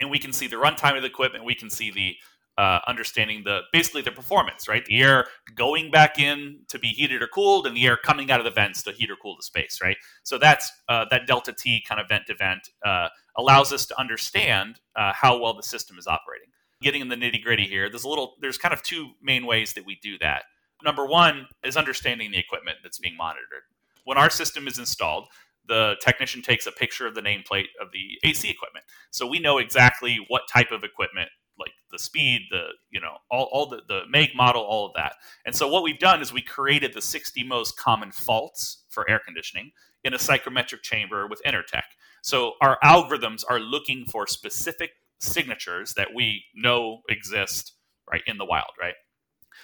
And 0.00 0.10
we 0.10 0.18
can 0.18 0.32
see 0.32 0.48
the 0.48 0.56
runtime 0.56 0.96
of 0.96 1.02
the 1.02 1.08
equipment. 1.08 1.44
We 1.44 1.54
can 1.54 1.70
see 1.70 1.92
the 1.92 2.16
uh, 2.58 2.80
understanding 2.86 3.42
the 3.44 3.60
basically 3.72 4.02
the 4.02 4.10
performance, 4.10 4.66
right? 4.66 4.84
The 4.86 5.02
air 5.02 5.26
going 5.54 5.90
back 5.90 6.18
in 6.18 6.60
to 6.68 6.78
be 6.78 6.88
heated 6.88 7.22
or 7.22 7.28
cooled, 7.28 7.66
and 7.66 7.76
the 7.76 7.86
air 7.86 7.96
coming 7.96 8.30
out 8.30 8.40
of 8.40 8.44
the 8.44 8.50
vents 8.50 8.82
to 8.84 8.92
heat 8.92 9.10
or 9.10 9.16
cool 9.16 9.36
the 9.36 9.42
space, 9.42 9.78
right? 9.82 9.96
So 10.22 10.38
that's 10.38 10.72
uh, 10.88 11.04
that 11.10 11.26
delta 11.26 11.52
T 11.52 11.84
kind 11.86 12.00
of 12.00 12.08
vent 12.08 12.26
to 12.26 12.34
vent 12.34 12.70
uh, 12.84 13.08
allows 13.36 13.72
us 13.72 13.86
to 13.86 14.00
understand 14.00 14.80
uh, 14.96 15.12
how 15.12 15.38
well 15.38 15.54
the 15.54 15.62
system 15.62 15.98
is 15.98 16.06
operating. 16.06 16.48
Getting 16.82 17.02
in 17.02 17.08
the 17.08 17.16
nitty 17.16 17.42
gritty 17.42 17.64
here, 17.64 17.88
there's 17.90 18.04
a 18.04 18.08
little, 18.08 18.36
there's 18.40 18.58
kind 18.58 18.74
of 18.74 18.82
two 18.82 19.10
main 19.22 19.46
ways 19.46 19.74
that 19.74 19.84
we 19.84 19.98
do 20.02 20.18
that. 20.18 20.44
Number 20.82 21.06
one 21.06 21.46
is 21.64 21.76
understanding 21.76 22.30
the 22.30 22.38
equipment 22.38 22.78
that's 22.82 22.98
being 22.98 23.16
monitored. 23.16 23.62
When 24.06 24.18
our 24.18 24.30
system 24.30 24.68
is 24.68 24.78
installed, 24.78 25.26
the 25.66 25.96
technician 26.00 26.42
takes 26.42 26.66
a 26.66 26.72
picture 26.72 27.08
of 27.08 27.16
the 27.16 27.20
nameplate 27.20 27.66
of 27.80 27.88
the 27.92 28.28
AC 28.28 28.48
equipment. 28.48 28.84
So 29.10 29.26
we 29.26 29.40
know 29.40 29.58
exactly 29.58 30.24
what 30.28 30.42
type 30.52 30.70
of 30.70 30.84
equipment, 30.84 31.28
like 31.58 31.72
the 31.90 31.98
speed, 31.98 32.42
the, 32.50 32.68
you 32.88 33.00
know, 33.00 33.16
all, 33.32 33.48
all 33.50 33.68
the, 33.68 33.80
the 33.88 34.02
make, 34.08 34.34
model, 34.36 34.62
all 34.62 34.86
of 34.86 34.92
that. 34.94 35.14
And 35.44 35.56
so 35.56 35.66
what 35.66 35.82
we've 35.82 35.98
done 35.98 36.22
is 36.22 36.32
we 36.32 36.40
created 36.40 36.94
the 36.94 37.02
60 37.02 37.42
most 37.42 37.76
common 37.76 38.12
faults 38.12 38.84
for 38.90 39.10
air 39.10 39.20
conditioning 39.24 39.72
in 40.04 40.14
a 40.14 40.18
psychrometric 40.18 40.82
chamber 40.82 41.26
with 41.26 41.42
Intertek. 41.44 41.82
So 42.22 42.52
our 42.62 42.78
algorithms 42.84 43.42
are 43.50 43.58
looking 43.58 44.04
for 44.06 44.28
specific 44.28 44.92
signatures 45.18 45.94
that 45.94 46.14
we 46.14 46.44
know 46.54 47.00
exist 47.08 47.72
right 48.08 48.22
in 48.28 48.38
the 48.38 48.44
wild, 48.44 48.70
right? 48.80 48.94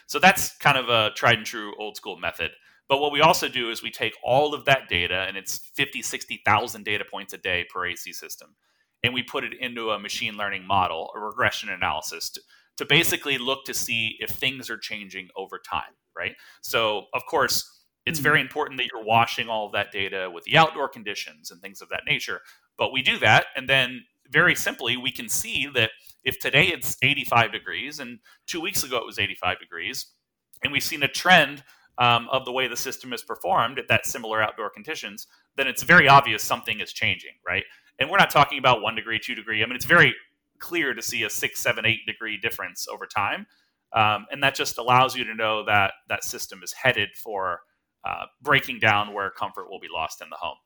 So 0.08 0.18
that's 0.18 0.56
kind 0.58 0.76
of 0.76 0.88
a 0.88 1.10
tried 1.14 1.38
and 1.38 1.46
true 1.46 1.74
old 1.78 1.96
school 1.96 2.16
method. 2.16 2.50
But 2.92 3.00
what 3.00 3.10
we 3.10 3.22
also 3.22 3.48
do 3.48 3.70
is 3.70 3.82
we 3.82 3.90
take 3.90 4.12
all 4.22 4.52
of 4.52 4.66
that 4.66 4.86
data, 4.86 5.24
and 5.26 5.34
it's 5.34 5.56
50, 5.76 6.02
60,000 6.02 6.84
data 6.84 7.06
points 7.10 7.32
a 7.32 7.38
day 7.38 7.64
per 7.72 7.86
AC 7.86 8.12
system, 8.12 8.54
and 9.02 9.14
we 9.14 9.22
put 9.22 9.44
it 9.44 9.54
into 9.58 9.92
a 9.92 9.98
machine 9.98 10.36
learning 10.36 10.66
model, 10.66 11.10
a 11.16 11.18
regression 11.18 11.70
analysis, 11.70 12.28
to, 12.28 12.42
to 12.76 12.84
basically 12.84 13.38
look 13.38 13.64
to 13.64 13.72
see 13.72 14.18
if 14.20 14.28
things 14.28 14.68
are 14.68 14.76
changing 14.76 15.28
over 15.38 15.58
time, 15.58 15.94
right? 16.14 16.34
So, 16.60 17.06
of 17.14 17.24
course, 17.24 17.64
it's 18.04 18.18
mm-hmm. 18.18 18.24
very 18.24 18.40
important 18.42 18.76
that 18.76 18.88
you're 18.92 19.06
washing 19.06 19.48
all 19.48 19.64
of 19.64 19.72
that 19.72 19.90
data 19.90 20.30
with 20.30 20.44
the 20.44 20.58
outdoor 20.58 20.90
conditions 20.90 21.50
and 21.50 21.62
things 21.62 21.80
of 21.80 21.88
that 21.88 22.02
nature. 22.06 22.42
But 22.76 22.92
we 22.92 23.00
do 23.00 23.18
that, 23.20 23.46
and 23.56 23.70
then 23.70 24.02
very 24.30 24.54
simply, 24.54 24.98
we 24.98 25.12
can 25.12 25.30
see 25.30 25.66
that 25.72 25.92
if 26.24 26.38
today 26.38 26.66
it's 26.66 26.98
85 27.00 27.52
degrees 27.52 28.00
and 28.00 28.18
two 28.46 28.60
weeks 28.60 28.84
ago 28.84 28.98
it 28.98 29.06
was 29.06 29.18
85 29.18 29.60
degrees, 29.60 30.08
and 30.62 30.74
we've 30.74 30.82
seen 30.82 31.02
a 31.02 31.08
trend 31.08 31.62
um, 31.98 32.28
of 32.30 32.44
the 32.44 32.52
way 32.52 32.68
the 32.68 32.76
system 32.76 33.12
is 33.12 33.22
performed 33.22 33.78
at 33.78 33.88
that 33.88 34.06
similar 34.06 34.42
outdoor 34.42 34.70
conditions, 34.70 35.26
then 35.56 35.66
it's 35.66 35.82
very 35.82 36.08
obvious 36.08 36.42
something 36.42 36.80
is 36.80 36.92
changing, 36.92 37.32
right? 37.46 37.64
And 37.98 38.10
we're 38.10 38.18
not 38.18 38.30
talking 38.30 38.58
about 38.58 38.82
one 38.82 38.94
degree, 38.94 39.18
two 39.18 39.34
degree. 39.34 39.62
I 39.62 39.66
mean, 39.66 39.76
it's 39.76 39.84
very 39.84 40.14
clear 40.58 40.94
to 40.94 41.02
see 41.02 41.24
a 41.24 41.30
six, 41.30 41.60
seven, 41.60 41.84
eight 41.84 42.06
degree 42.06 42.38
difference 42.38 42.88
over 42.88 43.06
time, 43.06 43.46
um, 43.92 44.26
and 44.30 44.42
that 44.42 44.54
just 44.54 44.78
allows 44.78 45.14
you 45.14 45.24
to 45.24 45.34
know 45.34 45.64
that 45.64 45.92
that 46.08 46.24
system 46.24 46.62
is 46.62 46.72
headed 46.72 47.10
for 47.14 47.60
uh, 48.04 48.24
breaking 48.40 48.78
down 48.78 49.12
where 49.12 49.30
comfort 49.30 49.70
will 49.70 49.80
be 49.80 49.88
lost 49.92 50.22
in 50.22 50.30
the 50.30 50.36
home. 50.36 50.56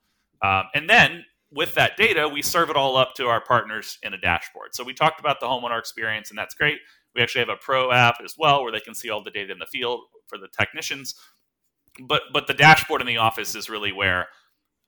Um, 0.42 0.64
and 0.74 0.88
then 0.88 1.24
with 1.52 1.74
that 1.74 1.96
data, 1.96 2.28
we 2.28 2.42
serve 2.42 2.70
it 2.70 2.76
all 2.76 2.96
up 2.96 3.14
to 3.16 3.26
our 3.26 3.40
partners 3.40 3.98
in 4.02 4.14
a 4.14 4.18
dashboard. 4.18 4.74
So 4.74 4.84
we 4.84 4.94
talked 4.94 5.20
about 5.20 5.40
the 5.40 5.46
homeowner 5.46 5.78
experience, 5.78 6.30
and 6.30 6.38
that's 6.38 6.54
great. 6.54 6.78
We 7.16 7.22
actually 7.22 7.40
have 7.40 7.48
a 7.48 7.56
pro 7.56 7.90
app 7.92 8.16
as 8.24 8.34
well 8.38 8.62
where 8.62 8.72
they 8.72 8.80
can 8.80 8.94
see 8.94 9.10
all 9.10 9.22
the 9.22 9.30
data 9.30 9.52
in 9.52 9.58
the 9.58 9.66
field 9.66 10.00
for 10.28 10.38
the 10.38 10.48
technicians. 10.48 11.14
But 12.00 12.22
but 12.32 12.46
the 12.46 12.54
dashboard 12.54 13.00
in 13.00 13.06
the 13.06 13.16
office 13.16 13.54
is 13.54 13.70
really 13.70 13.92
where 13.92 14.28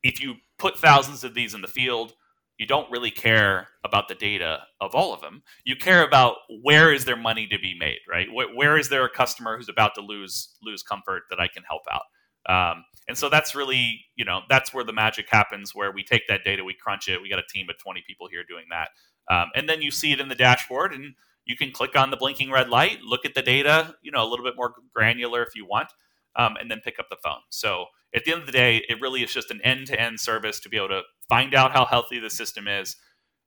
if 0.03 0.23
you 0.23 0.35
put 0.59 0.79
thousands 0.79 1.25
of 1.25 1.35
these 1.35 1.55
in 1.55 1.61
the 1.61 1.69
field, 1.69 2.13
you 2.59 2.67
don't 2.67 2.91
really 2.91 3.11
care 3.11 3.69
about 3.85 4.09
the 4.09 4.15
data 4.15 4.61
of 4.81 4.95
all 4.95 5.15
of 5.15 5.21
them. 5.21 5.43
You 5.65 5.77
care 5.77 6.05
about 6.05 6.37
where 6.63 6.93
is 6.93 7.05
their 7.05 7.17
money 7.17 7.47
to 7.47 7.59
be 7.59 7.77
made, 7.79 8.01
right? 8.09 8.27
where, 8.33 8.49
where 8.55 8.77
is 8.77 8.89
there 8.89 9.05
a 9.05 9.11
customer 9.11 9.57
who's 9.57 9.69
about 9.69 9.95
to 9.95 10.01
lose 10.01 10.57
lose 10.63 10.83
comfort 10.83 11.23
that 11.31 11.41
I 11.41 11.49
can 11.49 11.63
help 11.63 11.83
out? 11.91 12.03
Um, 12.49 12.85
and 13.09 13.17
so 13.17 13.29
that's 13.29 13.55
really, 13.55 14.05
you 14.17 14.25
know, 14.25 14.41
that's 14.49 14.73
where 14.75 14.85
the 14.85 14.93
magic 14.93 15.29
happens, 15.31 15.75
where 15.75 15.93
we 15.93 16.03
take 16.03 16.27
that 16.29 16.45
data, 16.45 16.65
we 16.65 16.75
crunch 16.75 17.09
it. 17.09 17.21
We 17.21 17.29
got 17.29 17.39
a 17.39 17.47
team 17.53 17.69
of 17.71 17.79
20 17.79 18.03
people 18.07 18.29
here 18.29 18.43
doing 18.49 18.65
that. 18.71 18.89
Um, 19.31 19.51
and 19.55 19.69
then 19.69 19.83
you 19.83 19.91
see 19.91 20.13
it 20.13 20.21
in 20.21 20.29
the 20.29 20.35
dashboard 20.35 20.93
and 20.93 21.15
you 21.49 21.57
can 21.57 21.73
click 21.73 21.97
on 21.97 22.11
the 22.11 22.17
blinking 22.17 22.51
red 22.51 22.69
light, 22.69 23.01
look 23.03 23.25
at 23.25 23.35
the 23.35 23.43
data, 23.43 23.95
you 24.03 24.13
know, 24.13 24.23
a 24.23 24.29
little 24.29 24.45
bit 24.45 24.55
more 24.57 24.75
granular 24.95 25.43
if 25.43 25.57
you 25.57 25.67
want, 25.67 25.89
um, 26.37 26.57
and 26.61 26.71
then 26.71 26.81
pick 26.85 26.99
up 27.01 27.09
the 27.11 27.17
phone. 27.25 27.41
So 27.51 27.87
at 28.15 28.25
the 28.25 28.33
end 28.33 28.43
of 28.43 28.47
the 28.47 28.53
day, 28.53 28.85
it 28.89 29.01
really 29.01 29.23
is 29.23 29.33
just 29.33 29.51
an 29.51 29.61
end 29.63 29.89
to 29.89 30.01
end 30.01 30.21
service 30.21 30.61
to 30.61 30.69
be 30.69 30.77
able 30.77 30.89
to 30.89 31.03
find 31.29 31.55
out 31.55 31.73
how 31.73 31.85
healthy 31.85 32.21
the 32.21 32.31
system 32.31 32.69
is 32.69 32.97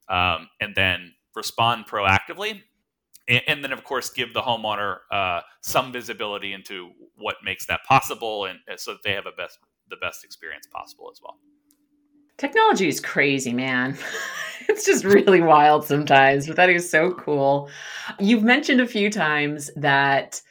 um, 0.09 0.49
and 0.59 0.75
then 0.75 1.13
respond 1.35 1.85
proactively 1.87 2.61
and, 3.27 3.41
and 3.47 3.63
then 3.63 3.71
of 3.71 3.83
course 3.83 4.09
give 4.09 4.33
the 4.33 4.41
homeowner 4.41 4.97
uh, 5.11 5.41
some 5.61 5.91
visibility 5.91 6.53
into 6.53 6.91
what 7.15 7.37
makes 7.43 7.65
that 7.65 7.83
possible 7.87 8.45
and 8.45 8.59
uh, 8.71 8.77
so 8.77 8.91
that 8.93 9.03
they 9.03 9.13
have 9.13 9.25
a 9.25 9.31
best 9.31 9.57
the 9.89 9.95
best 9.97 10.23
experience 10.23 10.67
possible 10.67 11.09
as 11.11 11.19
well 11.23 11.37
technology 12.41 12.87
is 12.87 12.99
crazy 12.99 13.53
man 13.53 13.95
it's 14.67 14.83
just 14.83 15.05
really 15.05 15.41
wild 15.41 15.85
sometimes 15.85 16.47
but 16.47 16.55
that 16.55 16.71
is 16.71 16.89
so 16.89 17.11
cool 17.11 17.69
you've 18.19 18.41
mentioned 18.41 18.81
a 18.81 18.87
few 18.87 19.11
times 19.11 19.69
that 19.75 20.41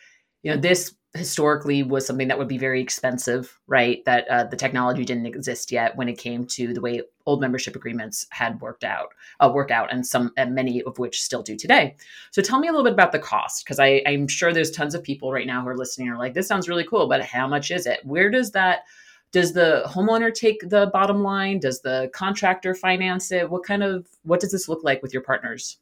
you 0.45 0.53
know 0.53 0.57
this 0.57 0.95
historically 1.15 1.83
was 1.83 2.07
something 2.07 2.29
that 2.29 2.39
would 2.39 2.47
be 2.47 2.57
very 2.57 2.81
expensive, 2.81 3.59
right? 3.67 4.05
That 4.05 4.29
uh, 4.29 4.45
the 4.45 4.57
technology 4.57 5.05
didn't 5.05 5.27
exist 5.27 5.73
yet 5.73 5.97
when 5.97 6.09
it 6.09 6.19
came 6.19 6.45
to 6.47 6.73
the 6.73 6.81
way 6.81 7.03
old 7.27 7.41
membership 7.41 7.75
agreements 7.75 8.29
had 8.31 8.61
worked 8.61 8.85
out, 8.85 9.09
uh, 9.41 9.51
work 9.53 9.73
out, 9.73 9.93
and 9.93 10.07
some 10.07 10.31
and 10.37 10.55
many 10.55 10.83
of 10.85 11.01
which 11.01 11.21
still 11.21 11.43
do 11.43 11.57
today. 11.57 11.97
So 12.31 12.43
tell 12.43 12.61
me 12.61 12.69
a 12.69 12.71
little 12.71 12.85
bit 12.85 12.93
about 12.93 13.11
the 13.11 13.19
cost, 13.19 13.65
because 13.65 13.81
I'm 13.81 14.29
sure 14.29 14.53
there's 14.53 14.71
tons 14.71 14.95
of 14.95 15.03
people 15.03 15.33
right 15.33 15.49
now 15.49 15.63
who 15.63 15.69
are 15.69 15.77
listening 15.77 16.09
are 16.11 16.19
like, 16.19 16.35
this 16.35 16.47
sounds 16.47 16.69
really 16.69 16.85
cool, 16.85 17.09
but 17.09 17.25
how 17.25 17.49
much 17.49 17.73
is 17.73 17.87
it? 17.87 18.01
Where 18.05 18.31
does 18.31 18.53
that 18.53 18.85
does 19.33 19.53
the 19.53 19.85
homeowner 19.87 20.33
take 20.33 20.69
the 20.69 20.91
bottom 20.93 21.23
line? 21.23 21.61
Does 21.61 21.81
the 21.81 22.11
contractor 22.13 22.75
finance 22.75 23.31
it? 23.31 23.49
What 23.49 23.65
kind 23.65 23.83
of 23.83 24.07
what 24.23 24.41
does 24.41 24.53
this 24.53 24.69
look 24.69 24.83
like 24.83 25.03
with 25.03 25.13
your 25.13 25.23
partners? 25.23 25.79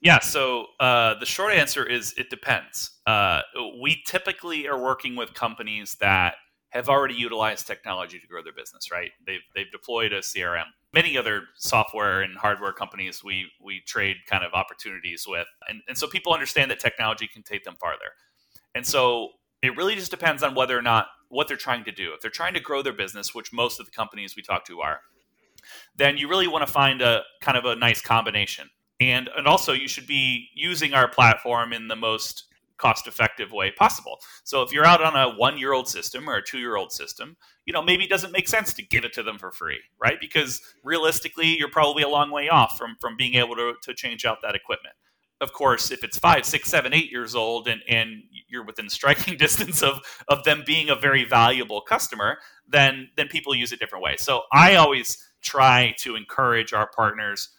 Yeah, 0.00 0.20
so 0.20 0.66
uh, 0.78 1.14
the 1.18 1.26
short 1.26 1.52
answer 1.52 1.84
is 1.84 2.14
it 2.16 2.30
depends. 2.30 2.92
Uh, 3.06 3.40
we 3.82 4.02
typically 4.06 4.68
are 4.68 4.80
working 4.80 5.16
with 5.16 5.34
companies 5.34 5.96
that 6.00 6.36
have 6.70 6.88
already 6.88 7.14
utilized 7.14 7.66
technology 7.66 8.20
to 8.20 8.26
grow 8.26 8.42
their 8.42 8.52
business, 8.52 8.92
right? 8.92 9.10
They've, 9.26 9.40
they've 9.54 9.70
deployed 9.72 10.12
a 10.12 10.20
CRM. 10.20 10.66
Many 10.92 11.16
other 11.16 11.44
software 11.56 12.20
and 12.20 12.36
hardware 12.36 12.72
companies 12.72 13.24
we, 13.24 13.50
we 13.60 13.80
trade 13.86 14.16
kind 14.28 14.44
of 14.44 14.52
opportunities 14.52 15.24
with. 15.26 15.46
And, 15.68 15.80
and 15.88 15.96
so 15.96 16.06
people 16.06 16.32
understand 16.32 16.70
that 16.70 16.78
technology 16.78 17.26
can 17.26 17.42
take 17.42 17.64
them 17.64 17.76
farther. 17.80 18.12
And 18.74 18.86
so 18.86 19.30
it 19.62 19.76
really 19.76 19.94
just 19.94 20.10
depends 20.10 20.42
on 20.42 20.54
whether 20.54 20.78
or 20.78 20.82
not 20.82 21.08
what 21.28 21.48
they're 21.48 21.56
trying 21.56 21.84
to 21.84 21.92
do. 21.92 22.12
If 22.14 22.20
they're 22.20 22.30
trying 22.30 22.54
to 22.54 22.60
grow 22.60 22.82
their 22.82 22.92
business, 22.92 23.34
which 23.34 23.52
most 23.52 23.80
of 23.80 23.86
the 23.86 23.92
companies 23.92 24.34
we 24.36 24.42
talk 24.42 24.64
to 24.66 24.80
are, 24.80 25.00
then 25.96 26.16
you 26.16 26.28
really 26.28 26.48
want 26.48 26.66
to 26.66 26.72
find 26.72 27.02
a 27.02 27.22
kind 27.40 27.58
of 27.58 27.64
a 27.64 27.76
nice 27.76 28.00
combination 28.00 28.70
and 29.00 29.28
and 29.36 29.46
also 29.46 29.72
you 29.72 29.88
should 29.88 30.06
be 30.06 30.48
using 30.54 30.94
our 30.94 31.08
platform 31.08 31.72
in 31.72 31.88
the 31.88 31.96
most 31.96 32.44
cost 32.78 33.08
effective 33.08 33.50
way 33.50 33.72
possible. 33.72 34.18
So 34.44 34.62
if 34.62 34.72
you're 34.72 34.86
out 34.86 35.02
on 35.02 35.16
a 35.16 35.36
1-year-old 35.36 35.88
system 35.88 36.30
or 36.30 36.36
a 36.36 36.42
2-year-old 36.42 36.92
system, 36.92 37.36
you 37.66 37.72
know, 37.72 37.82
maybe 37.82 38.04
it 38.04 38.10
doesn't 38.10 38.30
make 38.30 38.46
sense 38.46 38.72
to 38.74 38.84
give 38.84 39.04
it 39.04 39.12
to 39.14 39.24
them 39.24 39.36
for 39.36 39.50
free, 39.50 39.80
right? 40.00 40.20
Because 40.20 40.60
realistically, 40.84 41.56
you're 41.58 41.70
probably 41.70 42.04
a 42.04 42.08
long 42.08 42.30
way 42.30 42.48
off 42.48 42.78
from 42.78 42.96
from 43.00 43.16
being 43.16 43.34
able 43.34 43.56
to 43.56 43.74
to 43.82 43.94
change 43.94 44.24
out 44.24 44.38
that 44.42 44.54
equipment. 44.54 44.94
Of 45.40 45.52
course, 45.52 45.92
if 45.92 46.02
it's 46.02 46.18
five, 46.18 46.44
six, 46.44 46.68
seven, 46.68 46.92
eight 46.92 47.12
years 47.12 47.36
old 47.36 47.68
and, 47.68 47.80
and 47.88 48.22
you're 48.48 48.64
within 48.64 48.88
striking 48.88 49.36
distance 49.38 49.82
of, 49.82 50.00
of 50.28 50.44
them 50.44 50.62
being 50.66 50.90
a 50.90 50.94
very 50.94 51.24
valuable 51.24 51.80
customer, 51.80 52.38
then 52.68 53.08
then 53.16 53.28
people 53.28 53.54
use 53.54 53.72
it 53.72 53.80
different 53.80 54.04
ways. 54.04 54.22
So 54.22 54.42
I 54.52 54.76
always 54.76 55.18
try 55.40 55.94
to 55.98 56.16
encourage 56.16 56.72
our 56.72 56.88
partners 56.94 57.50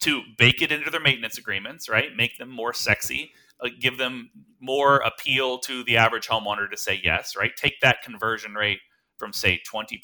to 0.00 0.22
bake 0.36 0.62
it 0.62 0.70
into 0.72 0.90
their 0.90 1.00
maintenance 1.00 1.38
agreements, 1.38 1.88
right? 1.88 2.14
Make 2.16 2.38
them 2.38 2.50
more 2.50 2.72
sexy, 2.72 3.32
uh, 3.60 3.68
give 3.80 3.98
them 3.98 4.30
more 4.60 4.98
appeal 4.98 5.58
to 5.58 5.82
the 5.84 5.96
average 5.96 6.28
homeowner 6.28 6.70
to 6.70 6.76
say 6.76 7.00
yes, 7.02 7.34
right? 7.36 7.50
Take 7.56 7.80
that 7.80 8.02
conversion 8.02 8.54
rate 8.54 8.78
from 9.18 9.32
say 9.32 9.60
20% 9.70 9.98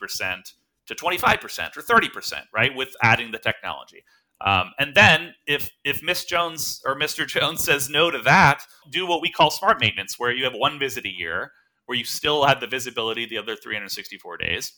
to 0.87 0.95
25% 0.95 1.77
or 1.77 1.83
30%, 1.83 2.33
right? 2.53 2.75
With 2.75 2.95
adding 3.03 3.31
the 3.31 3.39
technology. 3.39 4.05
Um, 4.45 4.73
and 4.79 4.95
then 4.95 5.35
if 5.47 5.71
if 5.85 6.03
Miss 6.03 6.25
Jones 6.25 6.81
or 6.85 6.95
Mr. 6.97 7.27
Jones 7.27 7.65
says 7.65 7.89
no 7.89 8.11
to 8.11 8.19
that, 8.19 8.63
do 8.91 9.07
what 9.07 9.23
we 9.23 9.31
call 9.31 9.51
smart 9.51 9.81
maintenance, 9.81 10.19
where 10.19 10.33
you 10.33 10.45
have 10.45 10.55
one 10.55 10.79
visit 10.79 11.05
a 11.07 11.13
year, 11.13 11.53
where 11.87 11.97
you 11.97 12.05
still 12.05 12.45
have 12.45 12.61
the 12.61 12.67
visibility 12.67 13.27
the 13.27 13.39
other 13.39 13.57
364 13.57 14.37
days, 14.39 14.73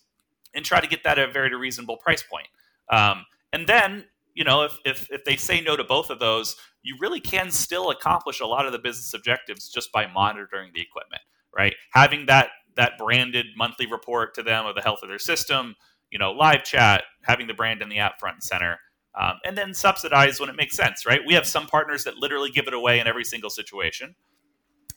and 0.54 0.64
try 0.64 0.80
to 0.80 0.86
get 0.86 1.02
that 1.04 1.18
at 1.18 1.28
a 1.28 1.32
very 1.32 1.54
reasonable 1.54 1.96
price 1.96 2.22
point. 2.22 2.48
Um, 2.90 3.26
and 3.52 3.66
then 3.66 4.04
you 4.36 4.44
know, 4.44 4.62
if, 4.62 4.78
if, 4.84 5.10
if 5.10 5.24
they 5.24 5.34
say 5.34 5.62
no 5.62 5.76
to 5.76 5.82
both 5.82 6.10
of 6.10 6.18
those, 6.18 6.56
you 6.82 6.96
really 7.00 7.20
can 7.20 7.50
still 7.50 7.90
accomplish 7.90 8.40
a 8.40 8.46
lot 8.46 8.66
of 8.66 8.72
the 8.72 8.78
business 8.78 9.14
objectives 9.14 9.70
just 9.70 9.90
by 9.90 10.06
monitoring 10.06 10.70
the 10.74 10.80
equipment, 10.80 11.22
right? 11.56 11.74
Having 11.92 12.26
that 12.26 12.50
that 12.76 12.98
branded 12.98 13.46
monthly 13.56 13.86
report 13.86 14.34
to 14.34 14.42
them 14.42 14.66
of 14.66 14.74
the 14.74 14.82
health 14.82 14.98
of 15.02 15.08
their 15.08 15.18
system, 15.18 15.74
you 16.10 16.18
know, 16.18 16.30
live 16.30 16.62
chat, 16.62 17.04
having 17.22 17.46
the 17.46 17.54
brand 17.54 17.80
in 17.80 17.88
the 17.88 17.98
app 17.98 18.20
front 18.20 18.34
and 18.34 18.42
center, 18.42 18.78
um, 19.20 19.34
and 19.44 19.56
then 19.56 19.74
subsidize 19.74 20.40
when 20.40 20.48
it 20.48 20.56
makes 20.56 20.76
sense, 20.76 21.06
right? 21.06 21.20
We 21.26 21.34
have 21.34 21.46
some 21.46 21.66
partners 21.66 22.04
that 22.04 22.16
literally 22.16 22.50
give 22.50 22.66
it 22.66 22.74
away 22.74 23.00
in 23.00 23.06
every 23.06 23.24
single 23.24 23.50
situation, 23.50 24.14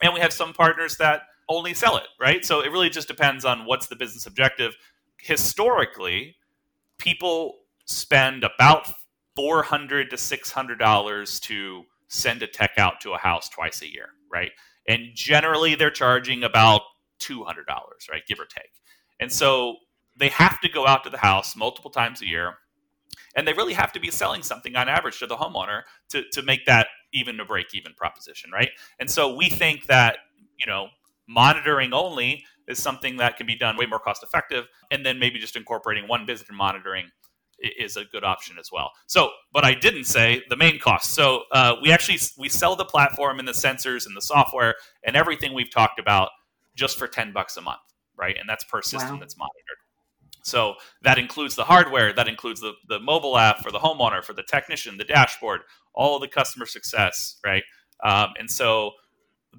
and 0.01 0.13
we 0.13 0.19
have 0.19 0.33
some 0.33 0.53
partners 0.53 0.97
that 0.97 1.23
only 1.49 1.73
sell 1.73 1.97
it, 1.97 2.07
right? 2.19 2.45
So 2.45 2.61
it 2.61 2.71
really 2.71 2.89
just 2.89 3.07
depends 3.07 3.45
on 3.45 3.65
what's 3.65 3.87
the 3.87 3.95
business 3.95 4.25
objective. 4.25 4.75
Historically, 5.19 6.35
people 6.97 7.59
spend 7.85 8.43
about 8.43 8.87
400 9.35 10.09
to 10.11 10.17
600 10.17 10.79
dollars 10.79 11.39
to 11.41 11.83
send 12.07 12.41
a 12.43 12.47
tech 12.47 12.71
out 12.77 13.01
to 13.01 13.13
a 13.13 13.17
house 13.17 13.49
twice 13.49 13.81
a 13.83 13.91
year 13.91 14.09
right 14.31 14.51
and 14.87 15.09
generally 15.13 15.75
they're 15.75 15.91
charging 15.91 16.43
about 16.43 16.81
$200, 17.19 17.45
right? 18.11 18.25
Give 18.27 18.39
or 18.39 18.45
take. 18.45 18.71
And 19.19 19.31
so 19.31 19.75
they 20.17 20.29
have 20.29 20.59
to 20.61 20.69
go 20.69 20.87
out 20.87 21.03
to 21.03 21.09
the 21.09 21.17
house 21.17 21.55
multiple 21.55 21.91
times 21.91 22.21
a 22.21 22.27
year 22.27 22.55
and 23.35 23.47
they 23.47 23.53
really 23.53 23.73
have 23.73 23.91
to 23.93 23.99
be 23.99 24.11
selling 24.11 24.43
something 24.43 24.75
on 24.75 24.89
average 24.89 25.19
to 25.19 25.27
the 25.27 25.35
homeowner 25.35 25.83
to, 26.09 26.23
to 26.31 26.41
make 26.41 26.65
that 26.65 26.87
even 27.13 27.39
a 27.39 27.45
break 27.45 27.67
even 27.73 27.93
proposition 27.93 28.51
right? 28.51 28.69
And 28.99 29.09
so 29.09 29.33
we 29.35 29.49
think 29.49 29.85
that 29.87 30.17
you 30.57 30.65
know 30.65 30.87
monitoring 31.27 31.93
only 31.93 32.45
is 32.67 32.81
something 32.81 33.17
that 33.17 33.37
can 33.37 33.47
be 33.47 33.55
done 33.55 33.77
way 33.77 33.85
more 33.85 33.99
cost 33.99 34.23
effective 34.23 34.67
and 34.91 35.05
then 35.05 35.19
maybe 35.19 35.39
just 35.39 35.55
incorporating 35.55 36.07
one 36.07 36.25
visitor 36.25 36.53
monitoring 36.53 37.05
is 37.59 37.97
a 37.97 38.05
good 38.05 38.23
option 38.23 38.57
as 38.57 38.69
well. 38.71 38.91
So 39.07 39.31
but 39.51 39.65
i 39.65 39.73
didn't 39.73 40.05
say 40.05 40.43
the 40.49 40.55
main 40.55 40.79
cost. 40.79 41.11
So 41.11 41.43
uh, 41.51 41.75
we 41.81 41.91
actually 41.91 42.19
we 42.37 42.49
sell 42.49 42.75
the 42.75 42.85
platform 42.85 43.39
and 43.39 43.47
the 43.47 43.53
sensors 43.53 44.05
and 44.05 44.15
the 44.15 44.21
software 44.21 44.75
and 45.03 45.15
everything 45.15 45.53
we've 45.53 45.71
talked 45.71 45.99
about 45.99 46.29
just 46.75 46.97
for 46.97 47.07
10 47.07 47.33
bucks 47.33 47.57
a 47.57 47.61
month 47.61 47.79
right? 48.19 48.35
And 48.37 48.47
that's 48.47 48.63
per 48.65 48.81
system 48.81 49.13
wow. 49.13 49.19
that's 49.19 49.37
monitored 49.37 49.78
so 50.43 50.75
that 51.01 51.17
includes 51.17 51.55
the 51.55 51.63
hardware, 51.63 52.13
that 52.13 52.27
includes 52.27 52.61
the, 52.61 52.73
the 52.87 52.99
mobile 52.99 53.37
app 53.37 53.59
for 53.59 53.71
the 53.71 53.79
homeowner, 53.79 54.23
for 54.23 54.33
the 54.33 54.43
technician, 54.43 54.97
the 54.97 55.03
dashboard, 55.03 55.61
all 55.93 56.19
the 56.19 56.27
customer 56.27 56.65
success, 56.65 57.37
right? 57.45 57.63
Um, 58.03 58.29
and 58.39 58.49
so 58.49 58.91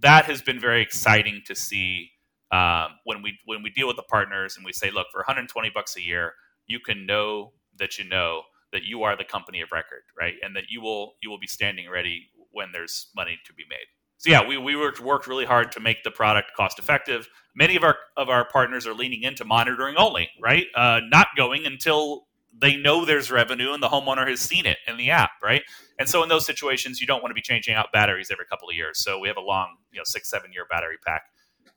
that 0.01 0.25
has 0.25 0.43
been 0.43 0.61
very 0.61 0.83
exciting 0.83 1.43
to 1.47 1.55
see 1.55 2.11
um, 2.53 2.89
when 3.05 3.23
we 3.23 3.39
when 3.45 3.63
we 3.63 3.71
deal 3.71 3.87
with 3.87 3.97
the 3.97 4.03
partners 4.03 4.57
and 4.57 4.65
we 4.65 4.73
say, 4.73 4.91
look, 4.91 5.07
for 5.13 5.19
120 5.19 5.71
bucks 5.75 5.97
a 5.97 6.03
year, 6.03 6.35
you 6.67 6.81
can 6.81 7.07
know 7.07 7.53
that 7.79 7.99
you 7.99 8.05
know 8.09 8.43
that 8.73 8.85
you 8.85 9.03
are 9.03 9.17
the 9.17 9.25
company 9.25 9.61
of 9.61 9.73
record, 9.73 10.03
right? 10.19 10.35
And 10.43 10.57
that 10.57 10.65
you 10.69 10.81
will 10.81 11.15
you 11.23 11.31
will 11.31 11.39
be 11.39 11.47
standing 11.47 11.89
ready 11.91 12.29
when 12.51 12.73
there's 12.73 13.11
money 13.15 13.39
to 13.47 13.53
be 13.53 13.65
made 13.69 13.87
so 14.21 14.29
yeah, 14.29 14.47
we, 14.47 14.59
we 14.59 14.77
worked 14.77 15.01
worked 15.01 15.27
really 15.27 15.47
hard 15.47 15.73
to 15.73 15.81
make 15.81 16.03
the 16.03 16.11
product 16.11 16.53
cost 16.55 16.79
effective. 16.79 17.27
Many 17.55 17.75
of 17.75 17.83
our 17.83 17.97
of 18.19 18.29
our 18.29 18.47
partners 18.47 18.87
are 18.87 18.93
leaning 18.93 19.23
into 19.23 19.47
monitoring 19.47 19.97
only, 19.97 20.29
right? 20.39 20.67
Uh, 20.75 21.01
not 21.09 21.29
going 21.39 21.65
until 21.65 22.27
they 22.61 22.77
know 22.77 23.07
there's 23.07 23.31
revenue 23.31 23.73
and 23.73 23.83
the 23.83 23.89
homeowner 23.89 24.29
has 24.29 24.41
seen 24.41 24.67
it 24.67 24.77
in 24.87 24.99
the 24.99 25.09
app, 25.09 25.31
right? 25.43 25.63
And 25.99 26.07
so 26.07 26.23
in 26.23 26.29
those 26.29 26.45
situations, 26.45 27.01
you 27.01 27.07
don't 27.07 27.23
want 27.23 27.31
to 27.31 27.35
be 27.35 27.41
changing 27.41 27.73
out 27.73 27.93
batteries 27.95 28.31
every 28.31 28.45
couple 28.45 28.69
of 28.69 28.75
years. 28.75 28.99
So 28.99 29.19
we 29.19 29.27
have 29.27 29.39
a 29.39 29.41
long, 29.43 29.79
you 29.91 29.97
know, 29.97 30.05
six 30.05 30.29
seven 30.29 30.53
year 30.53 30.67
battery 30.69 30.99
pack 31.03 31.23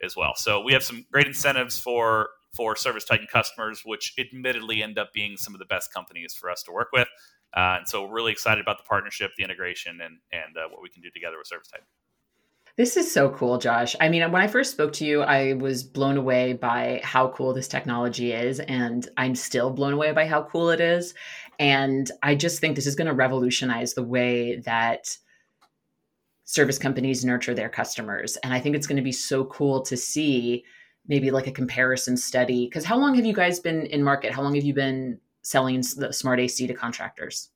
as 0.03 0.17
well. 0.17 0.33
So 0.35 0.59
we 0.59 0.73
have 0.73 0.83
some 0.83 1.05
great 1.13 1.27
incentives 1.27 1.79
for 1.79 2.27
for 2.53 2.75
Service 2.75 3.05
Titan 3.05 3.27
customers, 3.31 3.83
which 3.85 4.15
admittedly 4.19 4.83
end 4.83 4.99
up 4.99 5.13
being 5.13 5.37
some 5.37 5.55
of 5.55 5.59
the 5.59 5.65
best 5.65 5.93
companies 5.93 6.33
for 6.33 6.51
us 6.51 6.61
to 6.63 6.73
work 6.73 6.89
with. 6.91 7.07
Uh, 7.55 7.77
and 7.79 7.87
so 7.87 8.03
we're 8.03 8.15
really 8.15 8.33
excited 8.33 8.61
about 8.61 8.79
the 8.79 8.83
partnership, 8.83 9.31
the 9.37 9.45
integration, 9.45 10.01
and 10.01 10.17
and 10.33 10.57
uh, 10.57 10.67
what 10.69 10.81
we 10.81 10.89
can 10.89 11.01
do 11.01 11.09
together 11.09 11.37
with 11.37 11.47
Service 11.47 11.69
Titan. 11.69 11.85
This 12.75 12.97
is 12.97 13.11
so 13.13 13.29
cool, 13.29 13.59
Josh. 13.59 13.95
I 14.01 14.09
mean, 14.09 14.23
when 14.31 14.41
I 14.41 14.47
first 14.47 14.71
spoke 14.71 14.93
to 14.93 15.05
you, 15.05 15.21
I 15.21 15.53
was 15.53 15.83
blown 15.83 16.17
away 16.17 16.53
by 16.53 17.01
how 17.03 17.27
cool 17.27 17.53
this 17.53 17.67
technology 17.67 18.31
is, 18.31 18.59
and 18.61 19.07
I'm 19.15 19.35
still 19.35 19.69
blown 19.69 19.93
away 19.93 20.11
by 20.11 20.25
how 20.25 20.43
cool 20.45 20.71
it 20.71 20.81
is. 20.81 21.13
And 21.59 22.09
I 22.23 22.33
just 22.33 22.59
think 22.59 22.75
this 22.75 22.87
is 22.87 22.95
going 22.95 23.07
to 23.07 23.13
revolutionize 23.13 23.93
the 23.93 24.01
way 24.01 24.55
that 24.65 25.15
service 26.45 26.79
companies 26.79 27.23
nurture 27.23 27.53
their 27.53 27.69
customers. 27.69 28.37
And 28.37 28.51
I 28.51 28.59
think 28.59 28.75
it's 28.75 28.87
going 28.87 28.97
to 28.97 29.03
be 29.03 29.11
so 29.11 29.45
cool 29.45 29.83
to 29.83 29.95
see 29.95 30.63
maybe 31.07 31.29
like 31.29 31.45
a 31.45 31.51
comparison 31.51 32.17
study. 32.17 32.65
Because 32.65 32.85
how 32.85 32.97
long 32.97 33.13
have 33.13 33.25
you 33.25 33.33
guys 33.33 33.59
been 33.59 33.85
in 33.85 34.03
market? 34.03 34.33
How 34.33 34.41
long 34.41 34.55
have 34.55 34.63
you 34.63 34.73
been 34.73 35.19
selling 35.43 35.83
the 35.95 36.11
smart 36.11 36.39
AC 36.39 36.65
to 36.65 36.73
contractors? 36.73 37.49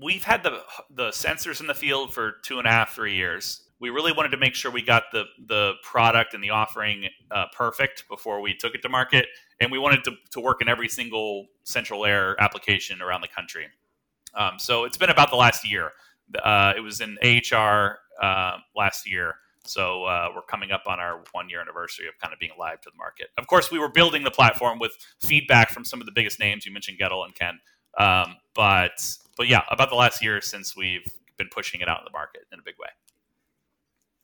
We've 0.00 0.24
had 0.24 0.42
the 0.42 0.60
the 0.90 1.08
sensors 1.10 1.60
in 1.60 1.66
the 1.66 1.74
field 1.74 2.12
for 2.12 2.34
two 2.42 2.58
and 2.58 2.66
a 2.66 2.70
half, 2.70 2.94
three 2.94 3.14
years. 3.14 3.62
We 3.80 3.90
really 3.90 4.12
wanted 4.12 4.30
to 4.30 4.36
make 4.36 4.54
sure 4.54 4.70
we 4.70 4.82
got 4.82 5.04
the 5.12 5.24
the 5.46 5.74
product 5.82 6.34
and 6.34 6.42
the 6.42 6.50
offering 6.50 7.08
uh, 7.30 7.46
perfect 7.54 8.04
before 8.08 8.40
we 8.40 8.54
took 8.54 8.74
it 8.74 8.82
to 8.82 8.88
market, 8.88 9.26
and 9.60 9.70
we 9.70 9.78
wanted 9.78 10.04
to, 10.04 10.12
to 10.32 10.40
work 10.40 10.60
in 10.62 10.68
every 10.68 10.88
single 10.88 11.46
central 11.64 12.04
air 12.04 12.40
application 12.40 13.02
around 13.02 13.20
the 13.20 13.28
country. 13.28 13.66
Um, 14.34 14.58
so 14.58 14.84
it's 14.84 14.96
been 14.96 15.10
about 15.10 15.30
the 15.30 15.36
last 15.36 15.68
year. 15.68 15.92
Uh, 16.42 16.72
it 16.76 16.80
was 16.80 17.00
in 17.00 17.16
AHR 17.22 17.98
uh, 18.20 18.58
last 18.76 19.08
year. 19.08 19.36
So 19.66 20.04
uh, 20.04 20.28
we're 20.34 20.42
coming 20.42 20.72
up 20.72 20.82
on 20.86 21.00
our 21.00 21.22
one 21.32 21.48
year 21.48 21.60
anniversary 21.60 22.06
of 22.06 22.18
kind 22.18 22.32
of 22.32 22.38
being 22.38 22.52
live 22.58 22.80
to 22.82 22.90
the 22.90 22.96
market. 22.98 23.28
Of 23.38 23.46
course, 23.46 23.70
we 23.70 23.78
were 23.78 23.88
building 23.88 24.22
the 24.22 24.30
platform 24.30 24.78
with 24.78 24.92
feedback 25.20 25.70
from 25.70 25.84
some 25.84 26.00
of 26.00 26.06
the 26.06 26.12
biggest 26.12 26.38
names. 26.38 26.66
You 26.66 26.72
mentioned 26.72 26.98
Goettl 26.98 27.24
and 27.24 27.34
Ken, 27.34 27.58
um, 27.98 28.36
but 28.54 29.16
but 29.36 29.48
yeah, 29.48 29.62
about 29.70 29.90
the 29.90 29.96
last 29.96 30.22
year 30.22 30.40
since 30.40 30.76
we've 30.76 31.06
been 31.36 31.48
pushing 31.50 31.80
it 31.80 31.88
out 31.88 32.00
in 32.00 32.04
the 32.04 32.12
market 32.12 32.42
in 32.52 32.58
a 32.58 32.62
big 32.62 32.74
way. 32.78 32.88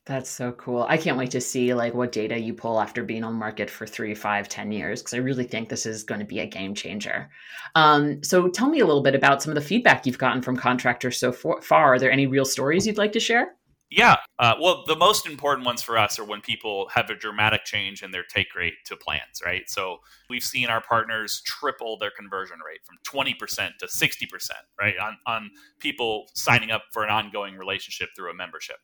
That's 0.06 0.30
so 0.30 0.52
cool. 0.52 0.86
I 0.88 0.96
can't 0.96 1.18
wait 1.18 1.30
to 1.32 1.40
see 1.40 1.74
like 1.74 1.94
what 1.94 2.10
data 2.10 2.38
you 2.38 2.54
pull 2.54 2.80
after 2.80 3.04
being 3.04 3.22
on 3.22 3.34
market 3.34 3.70
for 3.70 3.86
three, 3.86 4.14
five, 4.14 4.48
ten 4.48 4.72
years, 4.72 5.02
because 5.02 5.14
I 5.14 5.18
really 5.18 5.44
think 5.44 5.68
this 5.68 5.86
is 5.86 6.04
going 6.04 6.20
to 6.20 6.26
be 6.26 6.40
a 6.40 6.46
game 6.46 6.74
changer. 6.74 7.30
Um, 7.74 8.22
so 8.24 8.48
tell 8.48 8.68
me 8.68 8.80
a 8.80 8.86
little 8.86 9.02
bit 9.02 9.14
about 9.14 9.42
some 9.42 9.50
of 9.50 9.54
the 9.54 9.60
feedback 9.68 10.06
you've 10.06 10.18
gotten 10.18 10.42
from 10.42 10.56
contractors 10.56 11.18
so 11.18 11.30
far. 11.30 11.94
Are 11.94 11.98
there 11.98 12.10
any 12.10 12.26
real 12.26 12.46
stories 12.46 12.86
you'd 12.86 12.98
like 12.98 13.12
to 13.12 13.20
share? 13.20 13.54
Yeah. 13.90 14.16
Uh, 14.38 14.54
well, 14.60 14.84
the 14.86 14.94
most 14.94 15.26
important 15.26 15.66
ones 15.66 15.82
for 15.82 15.98
us 15.98 16.18
are 16.20 16.24
when 16.24 16.40
people 16.40 16.88
have 16.94 17.10
a 17.10 17.14
dramatic 17.14 17.64
change 17.64 18.04
in 18.04 18.12
their 18.12 18.22
take 18.22 18.54
rate 18.54 18.74
to 18.86 18.96
plans, 18.96 19.42
right? 19.44 19.68
So 19.68 19.98
we've 20.28 20.44
seen 20.44 20.68
our 20.68 20.80
partners 20.80 21.42
triple 21.44 21.98
their 21.98 22.12
conversion 22.16 22.58
rate 22.64 22.80
from 22.84 22.98
20% 23.04 23.78
to 23.78 23.86
60%, 23.86 24.50
right? 24.80 24.94
On, 25.02 25.16
on 25.26 25.50
people 25.80 26.26
signing 26.34 26.70
up 26.70 26.84
for 26.92 27.02
an 27.02 27.10
ongoing 27.10 27.56
relationship 27.56 28.10
through 28.16 28.30
a 28.30 28.34
membership. 28.34 28.76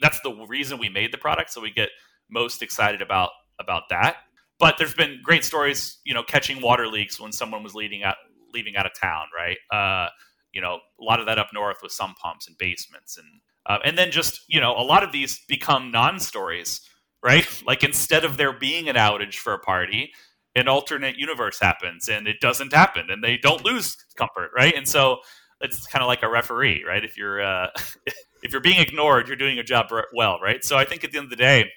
That's 0.00 0.20
the 0.20 0.46
reason 0.48 0.78
we 0.78 0.88
made 0.88 1.12
the 1.12 1.18
product. 1.18 1.50
So 1.52 1.60
we 1.60 1.72
get 1.72 1.88
most 2.30 2.62
excited 2.62 3.02
about, 3.02 3.30
about 3.58 3.88
that. 3.90 4.18
But 4.60 4.78
there's 4.78 4.94
been 4.94 5.18
great 5.24 5.44
stories, 5.44 5.98
you 6.04 6.14
know, 6.14 6.22
catching 6.22 6.62
water 6.62 6.86
leaks 6.86 7.18
when 7.18 7.32
someone 7.32 7.64
was 7.64 7.74
leaving 7.74 8.04
out, 8.04 8.14
leaving 8.54 8.76
out 8.76 8.86
of 8.86 8.92
town, 8.94 9.26
right? 9.36 9.58
Uh, 9.72 10.08
you 10.52 10.60
know, 10.60 10.78
a 11.00 11.04
lot 11.04 11.18
of 11.18 11.26
that 11.26 11.38
up 11.40 11.48
north 11.52 11.78
with 11.82 11.90
sump 11.90 12.16
pumps 12.18 12.46
and 12.46 12.56
basements 12.58 13.16
and 13.16 13.26
uh, 13.66 13.78
and 13.84 13.96
then 13.96 14.10
just, 14.10 14.40
you 14.48 14.60
know, 14.60 14.72
a 14.72 14.82
lot 14.82 15.02
of 15.02 15.12
these 15.12 15.40
become 15.48 15.90
non 15.90 16.18
stories, 16.18 16.80
right? 17.22 17.46
Like 17.66 17.82
instead 17.82 18.24
of 18.24 18.36
there 18.36 18.52
being 18.52 18.88
an 18.88 18.96
outage 18.96 19.34
for 19.34 19.52
a 19.52 19.58
party, 19.58 20.12
an 20.54 20.68
alternate 20.68 21.16
universe 21.16 21.58
happens 21.60 22.08
and 22.08 22.26
it 22.26 22.40
doesn't 22.40 22.72
happen 22.72 23.06
and 23.10 23.22
they 23.22 23.36
don't 23.36 23.64
lose 23.64 23.96
comfort, 24.16 24.50
right? 24.56 24.74
And 24.76 24.86
so 24.86 25.18
it's 25.60 25.86
kind 25.86 26.02
of 26.02 26.08
like 26.08 26.22
a 26.22 26.28
referee, 26.28 26.84
right? 26.86 27.04
If 27.04 27.16
you're 27.16 27.42
uh, 27.42 27.68
if 28.42 28.52
you're 28.52 28.60
being 28.60 28.80
ignored, 28.80 29.28
you're 29.28 29.36
doing 29.36 29.54
your 29.54 29.64
job 29.64 29.90
well, 30.12 30.38
right? 30.42 30.64
So 30.64 30.76
I 30.76 30.84
think 30.84 31.04
at 31.04 31.12
the 31.12 31.18
end 31.18 31.26
of 31.26 31.30
the 31.30 31.36
day, 31.36 31.70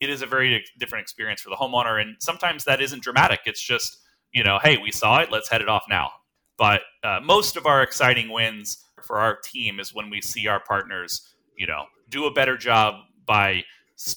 it 0.00 0.10
is 0.10 0.22
a 0.22 0.26
very 0.26 0.64
different 0.78 1.02
experience 1.02 1.40
for 1.40 1.50
the 1.50 1.56
homeowner, 1.56 2.00
and 2.00 2.16
sometimes 2.20 2.64
that 2.64 2.80
isn't 2.80 3.02
dramatic. 3.02 3.40
It's 3.46 3.62
just 3.62 3.98
you 4.32 4.42
know, 4.42 4.58
hey, 4.62 4.76
we 4.76 4.90
saw 4.90 5.20
it, 5.20 5.30
let's 5.30 5.48
head 5.48 5.62
it 5.62 5.68
off 5.68 5.84
now. 5.88 6.10
But 6.58 6.82
uh, 7.02 7.20
most 7.22 7.56
of 7.56 7.66
our 7.66 7.82
exciting 7.82 8.30
wins 8.30 8.83
for 9.04 9.18
our 9.18 9.36
team 9.36 9.80
is 9.80 9.94
when 9.94 10.10
we 10.10 10.20
see 10.20 10.48
our 10.48 10.60
partners, 10.60 11.34
you 11.56 11.66
know, 11.66 11.84
do 12.08 12.26
a 12.26 12.32
better 12.32 12.56
job 12.56 12.96
by 13.26 13.64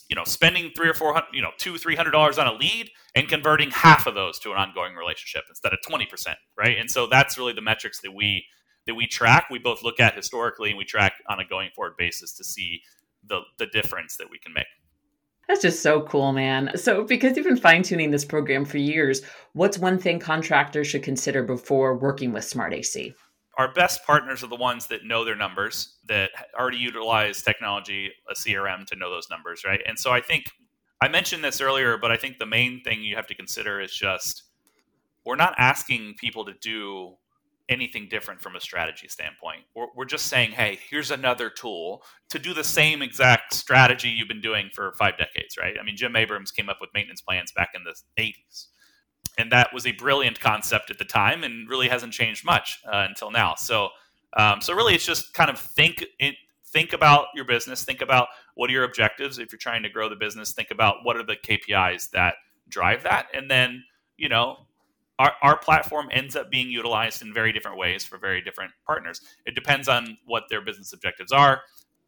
you 0.10 0.16
know 0.16 0.24
spending 0.24 0.72
three 0.76 0.90
or 0.90 0.94
four 0.94 1.14
hundred, 1.14 1.28
you 1.34 1.42
know, 1.42 1.52
two 1.58 1.78
three 1.78 1.96
hundred 1.96 2.12
dollars 2.12 2.38
on 2.38 2.48
a 2.48 2.54
lead 2.54 2.90
and 3.16 3.28
converting 3.28 3.72
half 3.72 4.08
of 4.08 4.16
those 4.16 4.40
to 4.40 4.52
an 4.52 4.58
ongoing 4.58 4.96
relationship 4.96 5.44
instead 5.50 5.74
of 5.74 5.80
twenty 5.88 6.06
percent, 6.06 6.38
right? 6.58 6.78
And 6.78 6.90
so 6.90 7.08
that's 7.08 7.38
really 7.38 7.54
the 7.54 7.62
metrics 7.62 8.02
that 8.02 8.14
we 8.14 8.46
that 8.88 8.96
we 8.96 9.06
track. 9.06 9.48
We 9.52 9.60
both 9.60 9.84
look 9.84 10.00
at 10.00 10.16
historically 10.16 10.70
and 10.70 10.78
we 10.78 10.86
track 10.86 11.14
on 11.30 11.40
a 11.40 11.46
going 11.46 11.70
forward 11.76 11.96
basis 11.98 12.34
to 12.34 12.44
see 12.44 12.82
the 13.28 13.42
the 13.60 13.68
difference 13.68 14.18
that 14.18 14.30
we 14.30 14.40
can 14.40 14.54
make. 14.54 14.68
That's 15.48 15.62
just 15.62 15.82
so 15.82 16.02
cool, 16.02 16.34
man. 16.34 16.72
So, 16.76 17.06
because 17.06 17.38
you've 17.38 17.46
been 17.46 17.56
fine 17.56 17.82
tuning 17.82 18.12
this 18.12 18.26
program 18.26 18.66
for 18.66 18.78
years, 18.78 19.22
what's 19.54 19.78
one 19.78 19.98
thing 19.98 20.20
contractors 20.20 20.88
should 20.88 21.04
consider 21.04 21.42
before 21.42 21.98
working 21.98 22.34
with 22.34 22.44
Smart 22.44 22.74
AC? 22.74 23.14
Our 23.58 23.74
best 23.74 24.06
partners 24.06 24.44
are 24.44 24.48
the 24.48 24.56
ones 24.56 24.88
that 24.88 25.04
know 25.04 25.26
their 25.26 25.36
numbers, 25.36 25.98
that 26.08 26.30
already 26.58 26.78
utilize 26.78 27.42
technology, 27.42 28.12
a 28.30 28.34
CRM 28.34 28.86
to 28.86 28.96
know 28.96 29.10
those 29.10 29.28
numbers, 29.32 29.64
right? 29.66 29.82
And 29.88 29.98
so 29.98 30.12
I 30.12 30.22
think 30.22 30.52
I 31.02 31.08
mentioned 31.08 31.44
this 31.44 31.60
earlier, 31.60 31.98
but 31.98 32.12
I 32.12 32.18
think 32.18 32.38
the 32.38 32.46
main 32.46 32.82
thing 32.84 33.04
you 33.04 33.16
have 33.16 33.28
to 33.28 33.36
consider 33.36 33.82
is 33.82 33.92
just 33.92 34.44
we're 35.26 35.36
not 35.36 35.56
asking 35.58 36.16
people 36.20 36.46
to 36.46 36.54
do 36.62 37.16
anything 37.70 38.08
different 38.10 38.42
from 38.42 38.56
a 38.56 38.62
strategy 38.62 39.08
standpoint. 39.10 39.62
We're, 39.76 39.88
we're 39.96 40.06
just 40.06 40.28
saying, 40.28 40.52
hey, 40.52 40.80
here's 40.90 41.12
another 41.12 41.50
tool 41.50 42.04
to 42.30 42.40
do 42.40 42.54
the 42.54 42.64
same 42.64 43.02
exact 43.02 43.54
strategy 43.54 44.08
you've 44.08 44.30
been 44.30 44.40
doing 44.40 44.70
for 44.74 44.94
five 44.98 45.18
decades, 45.18 45.58
right? 45.60 45.76
I 45.80 45.84
mean, 45.84 45.98
Jim 45.98 46.16
Abrams 46.16 46.52
came 46.52 46.70
up 46.70 46.78
with 46.80 46.92
maintenance 46.94 47.22
plans 47.22 47.52
back 47.52 47.72
in 47.76 47.82
the 47.84 47.94
80s 48.22 48.68
and 49.38 49.52
that 49.52 49.74
was 49.74 49.86
a 49.86 49.92
brilliant 49.92 50.40
concept 50.40 50.90
at 50.90 50.98
the 50.98 51.06
time, 51.06 51.44
and 51.44 51.70
really 51.70 51.88
hasn't 51.88 52.14
changed 52.14 52.46
much 52.46 52.80
uh, 52.86 53.06
until 53.08 53.32
now. 53.32 53.56
So, 53.56 53.90
um, 54.36 54.62
so 54.62 54.74
really, 54.74 54.96
it's 54.96 55.06
just 55.06 55.34
kind 55.34 55.50
of 55.50 55.60
think 55.60 56.06
think 56.66 56.94
about 56.94 57.28
your 57.34 57.46
business, 57.46 57.84
think 57.84 58.02
about 58.02 58.28
what 58.56 58.70
are 58.70 58.74
your 58.74 58.84
objectives 58.84 59.40
if 59.40 59.52
you're 59.52 59.60
trying 59.60 59.84
to 59.84 59.90
grow 59.90 60.10
the 60.10 60.16
business, 60.16 60.52
think 60.52 60.70
about 60.72 60.98
what 61.04 61.16
are 61.16 61.24
the 61.24 61.38
KPIs 61.38 62.10
that 62.12 62.36
drive 62.70 63.04
that, 63.04 63.28
and 63.34 63.50
then 63.50 63.84
you 64.18 64.30
know. 64.30 64.58
Our, 65.20 65.34
our 65.42 65.58
platform 65.58 66.10
ends 66.12 66.36
up 66.36 66.52
being 66.52 66.70
utilized 66.70 67.24
in 67.24 67.34
very 67.34 67.52
different 67.52 67.80
ways 67.80 68.06
for 68.06 68.20
very 68.20 68.40
different 68.40 68.72
partners. 68.86 69.20
It 69.48 69.56
depends 69.56 69.90
on 69.90 70.16
what 70.28 70.44
their 70.48 70.62
business 70.62 70.94
objectives 70.94 71.32
are, 71.32 71.62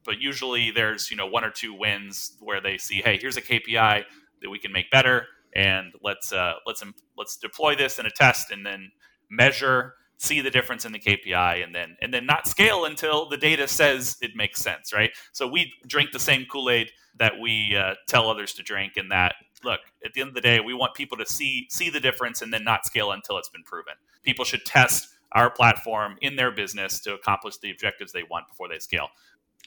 but 0.05 0.21
usually 0.21 0.69
there's 0.69 1.09
you 1.09 1.17
know 1.17 1.25
one 1.25 1.43
or 1.43 1.49
two 1.49 1.73
wins 1.73 2.37
where 2.39 2.61
they 2.61 2.77
see, 2.77 3.01
hey, 3.01 3.17
here's 3.19 3.35
a 3.35 3.41
KPI 3.41 4.03
that 4.41 4.49
we 4.49 4.59
can 4.59 4.71
make 4.71 4.91
better, 4.91 5.25
and 5.55 5.93
let's 6.03 6.31
uh, 6.31 6.53
let's 6.65 6.83
let's 7.17 7.37
deploy 7.37 7.75
this 7.75 7.99
in 7.99 8.05
a 8.05 8.11
test, 8.11 8.51
and 8.51 8.65
then 8.65 8.91
measure 9.29 9.95
see 10.19 10.41
the 10.41 10.51
difference 10.51 10.83
in 10.83 10.91
the 10.91 10.99
KPI 10.99 11.63
and 11.63 11.73
then 11.73 11.95
and 12.01 12.13
then 12.13 12.25
not 12.25 12.45
scale 12.45 12.85
until 12.85 13.29
the 13.29 13.37
data 13.37 13.67
says 13.67 14.17
it 14.21 14.31
makes 14.35 14.61
sense, 14.61 14.93
right? 14.93 15.11
So 15.31 15.47
we 15.47 15.73
drink 15.87 16.11
the 16.11 16.19
same 16.19 16.45
Kool 16.45 16.69
Aid 16.69 16.91
that 17.17 17.39
we 17.41 17.75
uh, 17.75 17.95
tell 18.07 18.29
others 18.29 18.53
to 18.55 18.63
drink, 18.63 18.93
and 18.97 19.11
that 19.11 19.35
look 19.63 19.79
at 20.05 20.13
the 20.13 20.21
end 20.21 20.29
of 20.29 20.35
the 20.35 20.41
day, 20.41 20.59
we 20.59 20.73
want 20.73 20.93
people 20.93 21.17
to 21.17 21.25
see 21.25 21.67
see 21.69 21.89
the 21.89 21.99
difference 21.99 22.41
and 22.41 22.53
then 22.53 22.63
not 22.63 22.85
scale 22.85 23.11
until 23.11 23.37
it's 23.37 23.49
been 23.49 23.63
proven. 23.63 23.93
People 24.23 24.45
should 24.45 24.65
test 24.65 25.09
our 25.33 25.49
platform 25.49 26.17
in 26.21 26.35
their 26.35 26.51
business 26.51 26.99
to 27.01 27.13
accomplish 27.13 27.57
the 27.57 27.69
objectives 27.69 28.11
they 28.11 28.23
want 28.23 28.47
before 28.47 28.67
they 28.67 28.79
scale. 28.79 29.09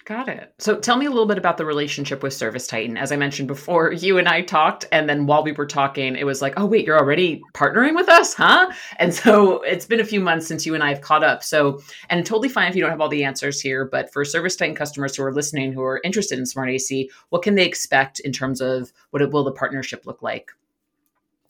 Got 0.04 0.28
it. 0.28 0.52
So 0.58 0.80
tell 0.80 0.96
me 0.96 1.06
a 1.06 1.10
little 1.10 1.26
bit 1.26 1.38
about 1.38 1.58
the 1.58 1.64
relationship 1.64 2.24
with 2.24 2.32
Service 2.32 2.66
Titan. 2.66 2.96
As 2.96 3.12
I 3.12 3.16
mentioned 3.16 3.46
before, 3.46 3.92
you 3.92 4.18
and 4.18 4.28
I 4.28 4.42
talked, 4.42 4.84
and 4.90 5.08
then 5.08 5.26
while 5.26 5.44
we 5.44 5.52
were 5.52 5.66
talking, 5.66 6.16
it 6.16 6.24
was 6.24 6.42
like, 6.42 6.54
oh, 6.56 6.66
wait, 6.66 6.86
you're 6.86 6.98
already 6.98 7.40
partnering 7.54 7.94
with 7.94 8.08
us, 8.08 8.34
huh? 8.34 8.72
And 8.98 9.14
so 9.14 9.62
it's 9.62 9.86
been 9.86 10.00
a 10.00 10.04
few 10.04 10.20
months 10.20 10.46
since 10.46 10.66
you 10.66 10.74
and 10.74 10.82
I 10.82 10.88
have 10.88 11.02
caught 11.02 11.22
up. 11.22 11.44
So, 11.44 11.80
and 12.10 12.26
totally 12.26 12.48
fine 12.48 12.68
if 12.68 12.74
you 12.74 12.82
don't 12.82 12.90
have 12.90 13.00
all 13.00 13.08
the 13.08 13.24
answers 13.24 13.60
here, 13.60 13.84
but 13.84 14.12
for 14.12 14.24
Service 14.24 14.56
Titan 14.56 14.74
customers 14.74 15.14
who 15.14 15.22
are 15.22 15.32
listening 15.32 15.72
who 15.72 15.82
are 15.82 16.00
interested 16.02 16.38
in 16.38 16.46
Smart 16.46 16.70
AC, 16.70 17.08
what 17.28 17.42
can 17.42 17.54
they 17.54 17.64
expect 17.64 18.18
in 18.20 18.32
terms 18.32 18.60
of 18.60 18.92
what 19.10 19.22
it, 19.22 19.30
will 19.30 19.44
the 19.44 19.52
partnership 19.52 20.04
look 20.04 20.20
like? 20.20 20.50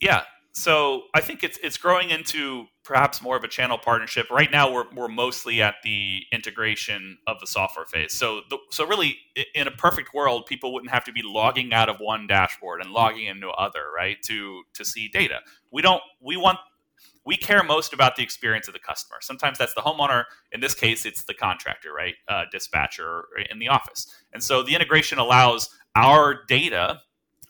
Yeah. 0.00 0.24
So 0.52 1.04
I 1.14 1.22
think 1.22 1.42
it's 1.42 1.58
it's 1.62 1.78
growing 1.78 2.10
into 2.10 2.66
perhaps 2.84 3.22
more 3.22 3.36
of 3.36 3.44
a 3.44 3.48
channel 3.48 3.78
partnership. 3.78 4.30
Right 4.30 4.50
now, 4.50 4.72
we're, 4.72 4.84
we're 4.94 5.08
mostly 5.08 5.62
at 5.62 5.76
the 5.84 6.22
integration 6.32 7.18
of 7.26 7.38
the 7.40 7.46
software 7.46 7.86
phase. 7.86 8.12
So, 8.12 8.40
the, 8.50 8.58
so 8.70 8.86
really, 8.86 9.16
in 9.54 9.68
a 9.68 9.70
perfect 9.70 10.14
world, 10.14 10.46
people 10.46 10.72
wouldn't 10.72 10.92
have 10.92 11.04
to 11.04 11.12
be 11.12 11.22
logging 11.24 11.72
out 11.72 11.88
of 11.88 11.98
one 12.00 12.26
dashboard 12.26 12.80
and 12.80 12.90
logging 12.90 13.26
into 13.26 13.48
other, 13.50 13.84
right? 13.94 14.16
To 14.24 14.62
to 14.74 14.84
see 14.84 15.08
data. 15.08 15.40
We 15.70 15.82
don't. 15.82 16.02
We 16.20 16.36
want. 16.36 16.58
We 17.24 17.36
care 17.36 17.62
most 17.62 17.92
about 17.92 18.16
the 18.16 18.22
experience 18.24 18.66
of 18.66 18.74
the 18.74 18.80
customer. 18.80 19.18
Sometimes 19.20 19.56
that's 19.56 19.74
the 19.74 19.80
homeowner. 19.80 20.24
In 20.50 20.60
this 20.60 20.74
case, 20.74 21.06
it's 21.06 21.22
the 21.22 21.34
contractor, 21.34 21.92
right? 21.92 22.14
Uh, 22.26 22.44
dispatcher 22.50 23.24
in 23.48 23.60
the 23.60 23.68
office. 23.68 24.12
And 24.32 24.42
so 24.42 24.64
the 24.64 24.74
integration 24.74 25.18
allows 25.18 25.70
our 25.94 26.42
data 26.48 27.00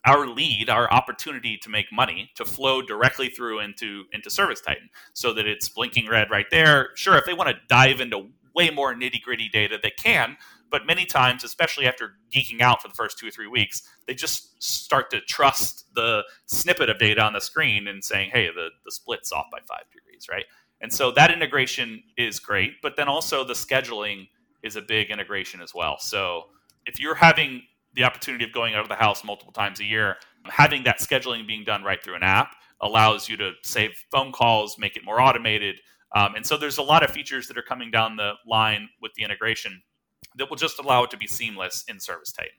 our 0.05 0.27
lead, 0.27 0.69
our 0.69 0.91
opportunity 0.93 1.57
to 1.59 1.69
make 1.69 1.87
money 1.93 2.31
to 2.35 2.45
flow 2.45 2.83
directly 2.83 3.29
through 3.29 3.61
into 3.61 4.05
into 4.13 4.31
Service 4.31 4.61
Titan 4.61 4.89
so 5.13 5.33
that 5.33 5.47
it's 5.47 5.69
blinking 5.69 6.09
red 6.09 6.31
right 6.31 6.47
there. 6.51 6.91
Sure, 6.95 7.17
if 7.17 7.25
they 7.25 7.35
want 7.35 7.51
to 7.51 7.57
dive 7.69 8.01
into 8.01 8.29
way 8.55 8.71
more 8.71 8.95
nitty 8.95 9.23
gritty 9.23 9.49
data, 9.49 9.79
they 9.83 9.91
can. 9.91 10.37
But 10.71 10.87
many 10.87 11.05
times, 11.05 11.45
especially 11.45 11.87
after 11.87 12.15
geeking 12.35 12.63
out 12.63 12.81
for 12.81 12.89
the 12.89 12.95
first 12.95 13.19
two 13.19 13.29
or 13.29 13.31
three 13.31 13.47
weeks, 13.47 13.83
they 14.07 14.15
just 14.15 14.63
start 14.63 15.11
to 15.11 15.21
trust 15.21 15.95
the 15.95 16.25
snippet 16.47 16.89
of 16.89 16.99
data 16.99 17.21
on 17.21 17.35
the 17.35 17.41
screen 17.41 17.89
and 17.89 18.03
saying, 18.03 18.31
hey, 18.33 18.47
the, 18.47 18.71
the 18.85 18.91
split's 18.91 19.33
off 19.33 19.47
by 19.53 19.59
five 19.69 19.85
degrees, 19.93 20.27
right? 20.31 20.47
And 20.81 20.91
so 20.91 21.13
that 21.13 21.31
integration 21.31 22.03
is 22.17 22.41
great. 22.41 22.81
But 22.83 22.97
then 22.97 23.07
also 23.07 23.45
the 23.45 23.53
scheduling 23.53 24.29
is 24.63 24.77
a 24.77 24.83
big 24.83 25.11
integration 25.11 25.61
as 25.61 25.75
well. 25.75 25.99
So 25.99 26.45
if 26.87 26.99
you're 26.99 27.15
having 27.15 27.63
the 27.95 28.05
opportunity 28.05 28.45
of 28.45 28.53
going 28.53 28.75
out 28.75 28.83
of 28.83 28.89
the 28.89 28.95
house 28.95 29.25
multiple 29.25 29.53
times 29.53 29.81
a 29.81 29.85
year, 29.85 30.17
having 30.47 30.83
that 30.85 30.99
scheduling 30.99 31.47
being 31.47 31.65
done 31.65 31.83
right 31.83 32.03
through 32.03 32.17
an 32.17 32.23
app 32.23 32.55
allows 32.81 33.29
you 33.29 33.37
to 33.37 33.53
save 33.63 33.91
phone 34.11 34.33
calls, 34.33 34.77
make 34.79 34.97
it 34.97 35.05
more 35.05 35.21
automated. 35.21 35.77
Um, 36.15 36.35
and 36.35 36.45
so 36.45 36.57
there's 36.57 36.79
a 36.79 36.83
lot 36.83 37.03
of 37.03 37.11
features 37.11 37.49
that 37.49 37.57
are 37.57 37.63
coming 37.63 37.91
down 37.91 38.17
the 38.17 38.33
line 38.47 38.89
with 39.01 39.13
the 39.15 39.23
integration 39.23 39.83
that 40.37 40.51
will 40.51 40.57
just 40.57 40.79
allow 40.79 41.05
it 41.05 41.11
to 41.11 41.17
be 41.17 41.27
seamless 41.27 41.85
in 41.89 42.01
Service 42.01 42.33
Titan. 42.33 42.53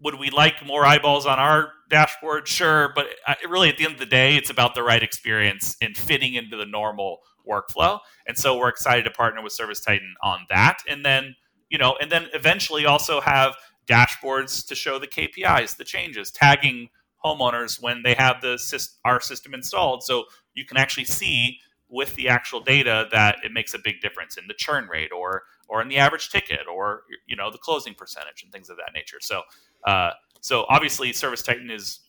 Would 0.00 0.18
we 0.18 0.30
like 0.30 0.64
more 0.64 0.84
eyeballs 0.84 1.26
on 1.26 1.38
our 1.38 1.72
dashboard? 1.90 2.46
Sure, 2.46 2.92
but 2.94 3.06
really 3.48 3.68
at 3.68 3.78
the 3.78 3.84
end 3.84 3.94
of 3.94 3.98
the 3.98 4.06
day, 4.06 4.36
it's 4.36 4.50
about 4.50 4.74
the 4.74 4.82
right 4.82 5.02
experience 5.02 5.76
and 5.82 5.96
fitting 5.96 6.34
into 6.34 6.56
the 6.56 6.66
normal 6.66 7.18
workflow. 7.48 7.98
And 8.26 8.36
so 8.36 8.56
we're 8.56 8.68
excited 8.68 9.04
to 9.04 9.10
partner 9.10 9.42
with 9.42 9.52
Service 9.52 9.80
Titan 9.80 10.14
on 10.22 10.46
that. 10.50 10.78
And 10.88 11.04
then, 11.04 11.34
you 11.68 11.78
know, 11.78 11.96
and 12.00 12.12
then 12.12 12.28
eventually 12.32 12.86
also 12.86 13.20
have 13.20 13.56
dashboards 13.88 14.66
to 14.66 14.74
show 14.74 14.98
the 14.98 15.06
KPIs, 15.06 15.76
the 15.76 15.84
changes, 15.84 16.30
tagging 16.30 16.88
homeowners 17.24 17.82
when 17.82 18.02
they 18.02 18.14
have 18.14 18.40
the 18.40 18.58
our 19.04 19.20
system 19.20 19.54
installed, 19.54 20.02
so 20.02 20.24
you 20.54 20.64
can 20.64 20.76
actually 20.76 21.04
see 21.04 21.58
with 21.88 22.14
the 22.16 22.28
actual 22.28 22.60
data 22.60 23.08
that 23.10 23.36
it 23.42 23.52
makes 23.52 23.74
a 23.74 23.78
big 23.78 24.00
difference 24.00 24.36
in 24.36 24.46
the 24.46 24.54
churn 24.54 24.86
rate 24.88 25.10
or 25.12 25.44
or 25.68 25.82
in 25.82 25.88
the 25.88 25.98
average 25.98 26.30
ticket 26.30 26.60
or 26.72 27.02
you 27.26 27.36
know 27.36 27.50
the 27.50 27.58
closing 27.58 27.94
percentage 27.94 28.42
and 28.42 28.52
things 28.52 28.70
of 28.70 28.76
that 28.76 28.92
nature. 28.94 29.18
So 29.20 29.42
uh, 29.84 30.10
so 30.40 30.66
obviously 30.68 31.12
Service 31.12 31.42
Titan 31.42 31.70
is 31.70 32.00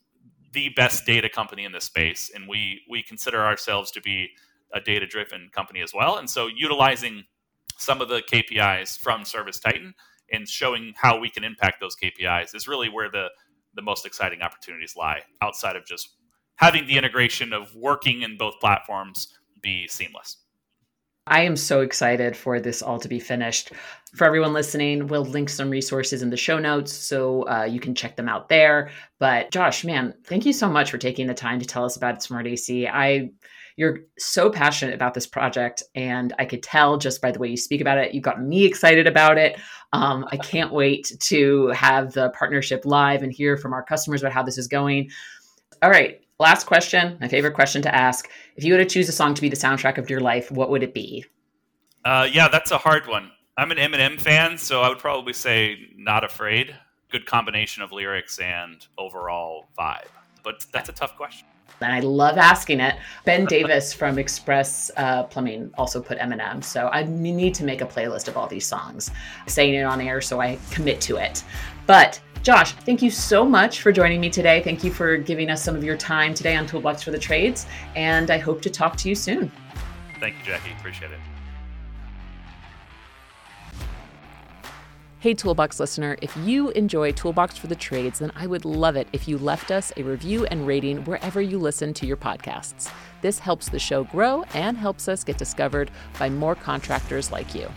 the 0.51 0.69
best 0.69 1.05
data 1.05 1.29
company 1.29 1.65
in 1.65 1.71
this 1.71 1.85
space, 1.85 2.31
and 2.33 2.47
we 2.47 2.81
we 2.89 3.03
consider 3.03 3.41
ourselves 3.43 3.91
to 3.91 4.01
be 4.01 4.29
a 4.73 4.79
data 4.79 5.07
driven 5.07 5.49
company 5.53 5.81
as 5.81 5.93
well. 5.93 6.17
And 6.17 6.29
so 6.29 6.47
utilizing 6.47 7.23
some 7.77 8.01
of 8.01 8.09
the 8.09 8.21
KPIs 8.21 8.97
from 8.99 9.25
Service 9.25 9.59
Titan 9.59 9.93
and 10.31 10.47
showing 10.47 10.93
how 10.95 11.19
we 11.19 11.29
can 11.29 11.43
impact 11.43 11.79
those 11.79 11.95
KPIs 11.95 12.55
is 12.55 12.67
really 12.67 12.89
where 12.89 13.09
the 13.09 13.27
the 13.75 13.81
most 13.81 14.05
exciting 14.05 14.41
opportunities 14.41 14.95
lie 14.95 15.21
outside 15.41 15.75
of 15.75 15.85
just 15.85 16.15
having 16.55 16.87
the 16.87 16.97
integration 16.97 17.53
of 17.53 17.73
working 17.75 18.23
in 18.23 18.37
both 18.37 18.59
platforms 18.59 19.27
be 19.61 19.87
seamless. 19.87 20.37
I 21.27 21.41
am 21.41 21.55
so 21.55 21.81
excited 21.81 22.35
for 22.35 22.59
this 22.59 22.81
all 22.81 22.99
to 22.99 23.07
be 23.07 23.19
finished. 23.19 23.71
For 24.15 24.25
everyone 24.25 24.51
listening, 24.51 25.07
we'll 25.07 25.23
link 25.23 25.49
some 25.49 25.69
resources 25.69 26.23
in 26.23 26.31
the 26.31 26.37
show 26.37 26.57
notes 26.57 26.91
so 26.91 27.47
uh, 27.47 27.65
you 27.65 27.79
can 27.79 27.93
check 27.93 28.15
them 28.15 28.27
out 28.27 28.49
there. 28.49 28.89
But 29.19 29.51
Josh, 29.51 29.85
man, 29.85 30.15
thank 30.25 30.47
you 30.47 30.53
so 30.53 30.67
much 30.67 30.89
for 30.89 30.97
taking 30.97 31.27
the 31.27 31.35
time 31.35 31.59
to 31.59 31.67
tell 31.67 31.85
us 31.85 31.95
about 31.95 32.23
Smart 32.23 32.47
AC. 32.47 32.87
I 32.87 33.29
you're 33.79 33.99
so 34.17 34.49
passionate 34.49 34.93
about 34.93 35.13
this 35.13 35.25
project, 35.25 35.83
and 35.95 36.33
I 36.37 36.43
could 36.43 36.61
tell 36.61 36.97
just 36.97 37.21
by 37.21 37.31
the 37.31 37.39
way 37.39 37.47
you 37.47 37.55
speak 37.55 37.79
about 37.79 37.97
it. 37.97 38.13
You've 38.13 38.25
got 38.25 38.43
me 38.43 38.65
excited 38.65 39.07
about 39.07 39.37
it. 39.37 39.57
Um, 39.93 40.27
I 40.33 40.35
can't 40.35 40.73
wait 40.73 41.13
to 41.17 41.67
have 41.67 42.11
the 42.11 42.29
partnership 42.31 42.81
live 42.83 43.23
and 43.23 43.31
hear 43.31 43.55
from 43.55 43.71
our 43.71 43.81
customers 43.81 44.21
about 44.21 44.33
how 44.33 44.43
this 44.43 44.57
is 44.57 44.67
going. 44.67 45.11
All 45.81 45.89
right, 45.89 46.19
last 46.39 46.65
question, 46.67 47.17
my 47.21 47.29
favorite 47.29 47.53
question 47.53 47.81
to 47.83 47.95
ask. 47.95 48.27
If 48.57 48.65
you 48.65 48.73
were 48.73 48.79
to 48.79 48.85
choose 48.85 49.07
a 49.07 49.13
song 49.13 49.33
to 49.33 49.41
be 49.41 49.47
the 49.47 49.55
soundtrack 49.55 49.97
of 49.97 50.09
your 50.09 50.19
life, 50.19 50.51
what 50.51 50.69
would 50.69 50.83
it 50.83 50.93
be? 50.93 51.23
Uh, 52.03 52.27
yeah, 52.29 52.49
that's 52.49 52.71
a 52.71 52.77
hard 52.77 53.07
one. 53.07 53.31
I'm 53.57 53.71
an 53.71 53.77
Eminem 53.77 54.19
fan, 54.19 54.57
so 54.57 54.81
I 54.81 54.89
would 54.89 54.99
probably 54.99 55.31
say 55.31 55.77
"Not 55.95 56.25
Afraid." 56.25 56.75
Good 57.13 57.25
combination 57.25 57.81
of 57.81 57.93
lyrics 57.93 58.39
and 58.39 58.85
overall 58.97 59.69
vibe, 59.79 60.09
but 60.43 60.65
that's 60.73 60.89
a 60.89 60.93
tough 60.93 61.15
question 61.15 61.47
and 61.81 61.91
I 61.91 61.99
love 61.99 62.37
asking 62.37 62.79
it. 62.79 62.95
Ben 63.25 63.45
Davis 63.45 63.93
from 63.93 64.17
Express 64.17 64.91
uh, 64.97 65.23
Plumbing 65.23 65.71
also 65.77 66.01
put 66.01 66.17
Eminem, 66.19 66.63
so 66.63 66.89
I 66.89 67.03
need 67.03 67.53
to 67.55 67.63
make 67.63 67.81
a 67.81 67.85
playlist 67.85 68.27
of 68.27 68.37
all 68.37 68.47
these 68.47 68.65
songs, 68.65 69.11
saying 69.47 69.73
it 69.75 69.83
on 69.83 70.01
air, 70.01 70.21
so 70.21 70.39
I 70.39 70.57
commit 70.71 71.01
to 71.01 71.17
it. 71.17 71.43
But 71.85 72.19
Josh, 72.41 72.71
thank 72.71 73.01
you 73.01 73.11
so 73.11 73.43
much 73.43 73.81
for 73.81 73.91
joining 73.91 74.21
me 74.21 74.29
today. 74.29 74.61
Thank 74.63 74.83
you 74.83 74.91
for 74.91 75.17
giving 75.17 75.49
us 75.49 75.63
some 75.63 75.75
of 75.75 75.83
your 75.83 75.97
time 75.97 76.33
today 76.33 76.55
on 76.55 76.65
Toolbox 76.65 77.03
for 77.03 77.11
the 77.11 77.19
Trades, 77.19 77.65
and 77.95 78.31
I 78.31 78.37
hope 78.37 78.61
to 78.61 78.69
talk 78.69 78.95
to 78.97 79.09
you 79.09 79.15
soon. 79.15 79.51
Thank 80.19 80.37
you, 80.39 80.45
Jackie. 80.45 80.71
Appreciate 80.79 81.11
it. 81.11 81.19
Hey, 85.21 85.33
Toolbox 85.33 85.81
listener, 85.81 86.15
if 86.21 86.33
you 86.37 86.69
enjoy 86.69 87.11
Toolbox 87.11 87.57
for 87.57 87.67
the 87.67 87.75
Trades, 87.75 88.19
then 88.19 88.31
I 88.37 88.47
would 88.47 88.63
love 88.63 88.95
it 88.95 89.05
if 89.11 89.27
you 89.27 89.37
left 89.37 89.69
us 89.69 89.91
a 89.97 90.03
review 90.03 90.45
and 90.45 90.65
rating 90.65 91.03
wherever 91.03 91.41
you 91.41 91.59
listen 91.59 91.93
to 91.95 92.05
your 92.05 92.15
podcasts. 92.15 92.89
This 93.21 93.37
helps 93.37 93.67
the 93.67 93.79
show 93.79 94.05
grow 94.05 94.45
and 94.53 94.77
helps 94.77 95.09
us 95.09 95.25
get 95.25 95.37
discovered 95.37 95.91
by 96.17 96.29
more 96.29 96.55
contractors 96.55 97.33
like 97.33 97.53
you. 97.53 97.69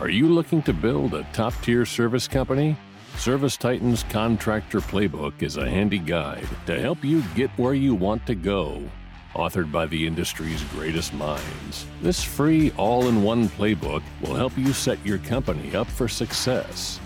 Are 0.00 0.08
you 0.08 0.26
looking 0.26 0.62
to 0.62 0.72
build 0.72 1.14
a 1.14 1.22
top 1.32 1.54
tier 1.62 1.86
service 1.86 2.26
company? 2.26 2.76
Service 3.16 3.56
Titan's 3.56 4.02
Contractor 4.02 4.80
Playbook 4.80 5.44
is 5.44 5.58
a 5.58 5.70
handy 5.70 6.00
guide 6.00 6.48
to 6.66 6.80
help 6.80 7.04
you 7.04 7.22
get 7.36 7.50
where 7.50 7.74
you 7.74 7.94
want 7.94 8.26
to 8.26 8.34
go 8.34 8.82
authored 9.34 9.72
by 9.72 9.86
the 9.86 10.06
industry's 10.06 10.62
greatest 10.64 11.12
minds. 11.14 11.86
This 12.00 12.22
free 12.22 12.72
all 12.76 13.08
in 13.08 13.22
one 13.22 13.48
playbook 13.48 14.02
will 14.20 14.34
help 14.34 14.56
you 14.56 14.72
set 14.72 15.04
your 15.04 15.18
company 15.18 15.74
up 15.74 15.86
for 15.86 16.08
success. 16.08 17.00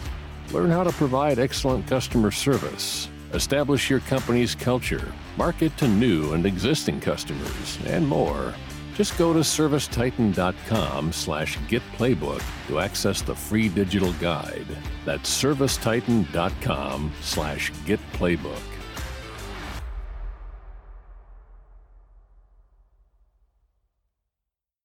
Learn 0.52 0.70
how 0.70 0.84
to 0.84 0.92
provide 0.92 1.38
excellent 1.38 1.86
customer 1.86 2.30
service, 2.30 3.08
establish 3.32 3.90
your 3.90 4.00
company's 4.00 4.54
culture, 4.54 5.12
market 5.36 5.76
to 5.78 5.88
new 5.88 6.32
and 6.32 6.46
existing 6.46 7.00
customers, 7.00 7.78
and 7.86 8.06
more. 8.06 8.54
Just 8.94 9.18
go 9.18 9.34
to 9.34 9.40
servicetitan.com 9.40 11.12
slash 11.12 11.58
getplaybook 11.68 12.42
to 12.68 12.80
access 12.80 13.20
the 13.20 13.34
free 13.34 13.68
digital 13.68 14.12
guide. 14.14 14.66
That's 15.04 15.28
servicetitan.com 15.42 17.12
slash 17.20 17.72
getplaybook. 17.84 18.75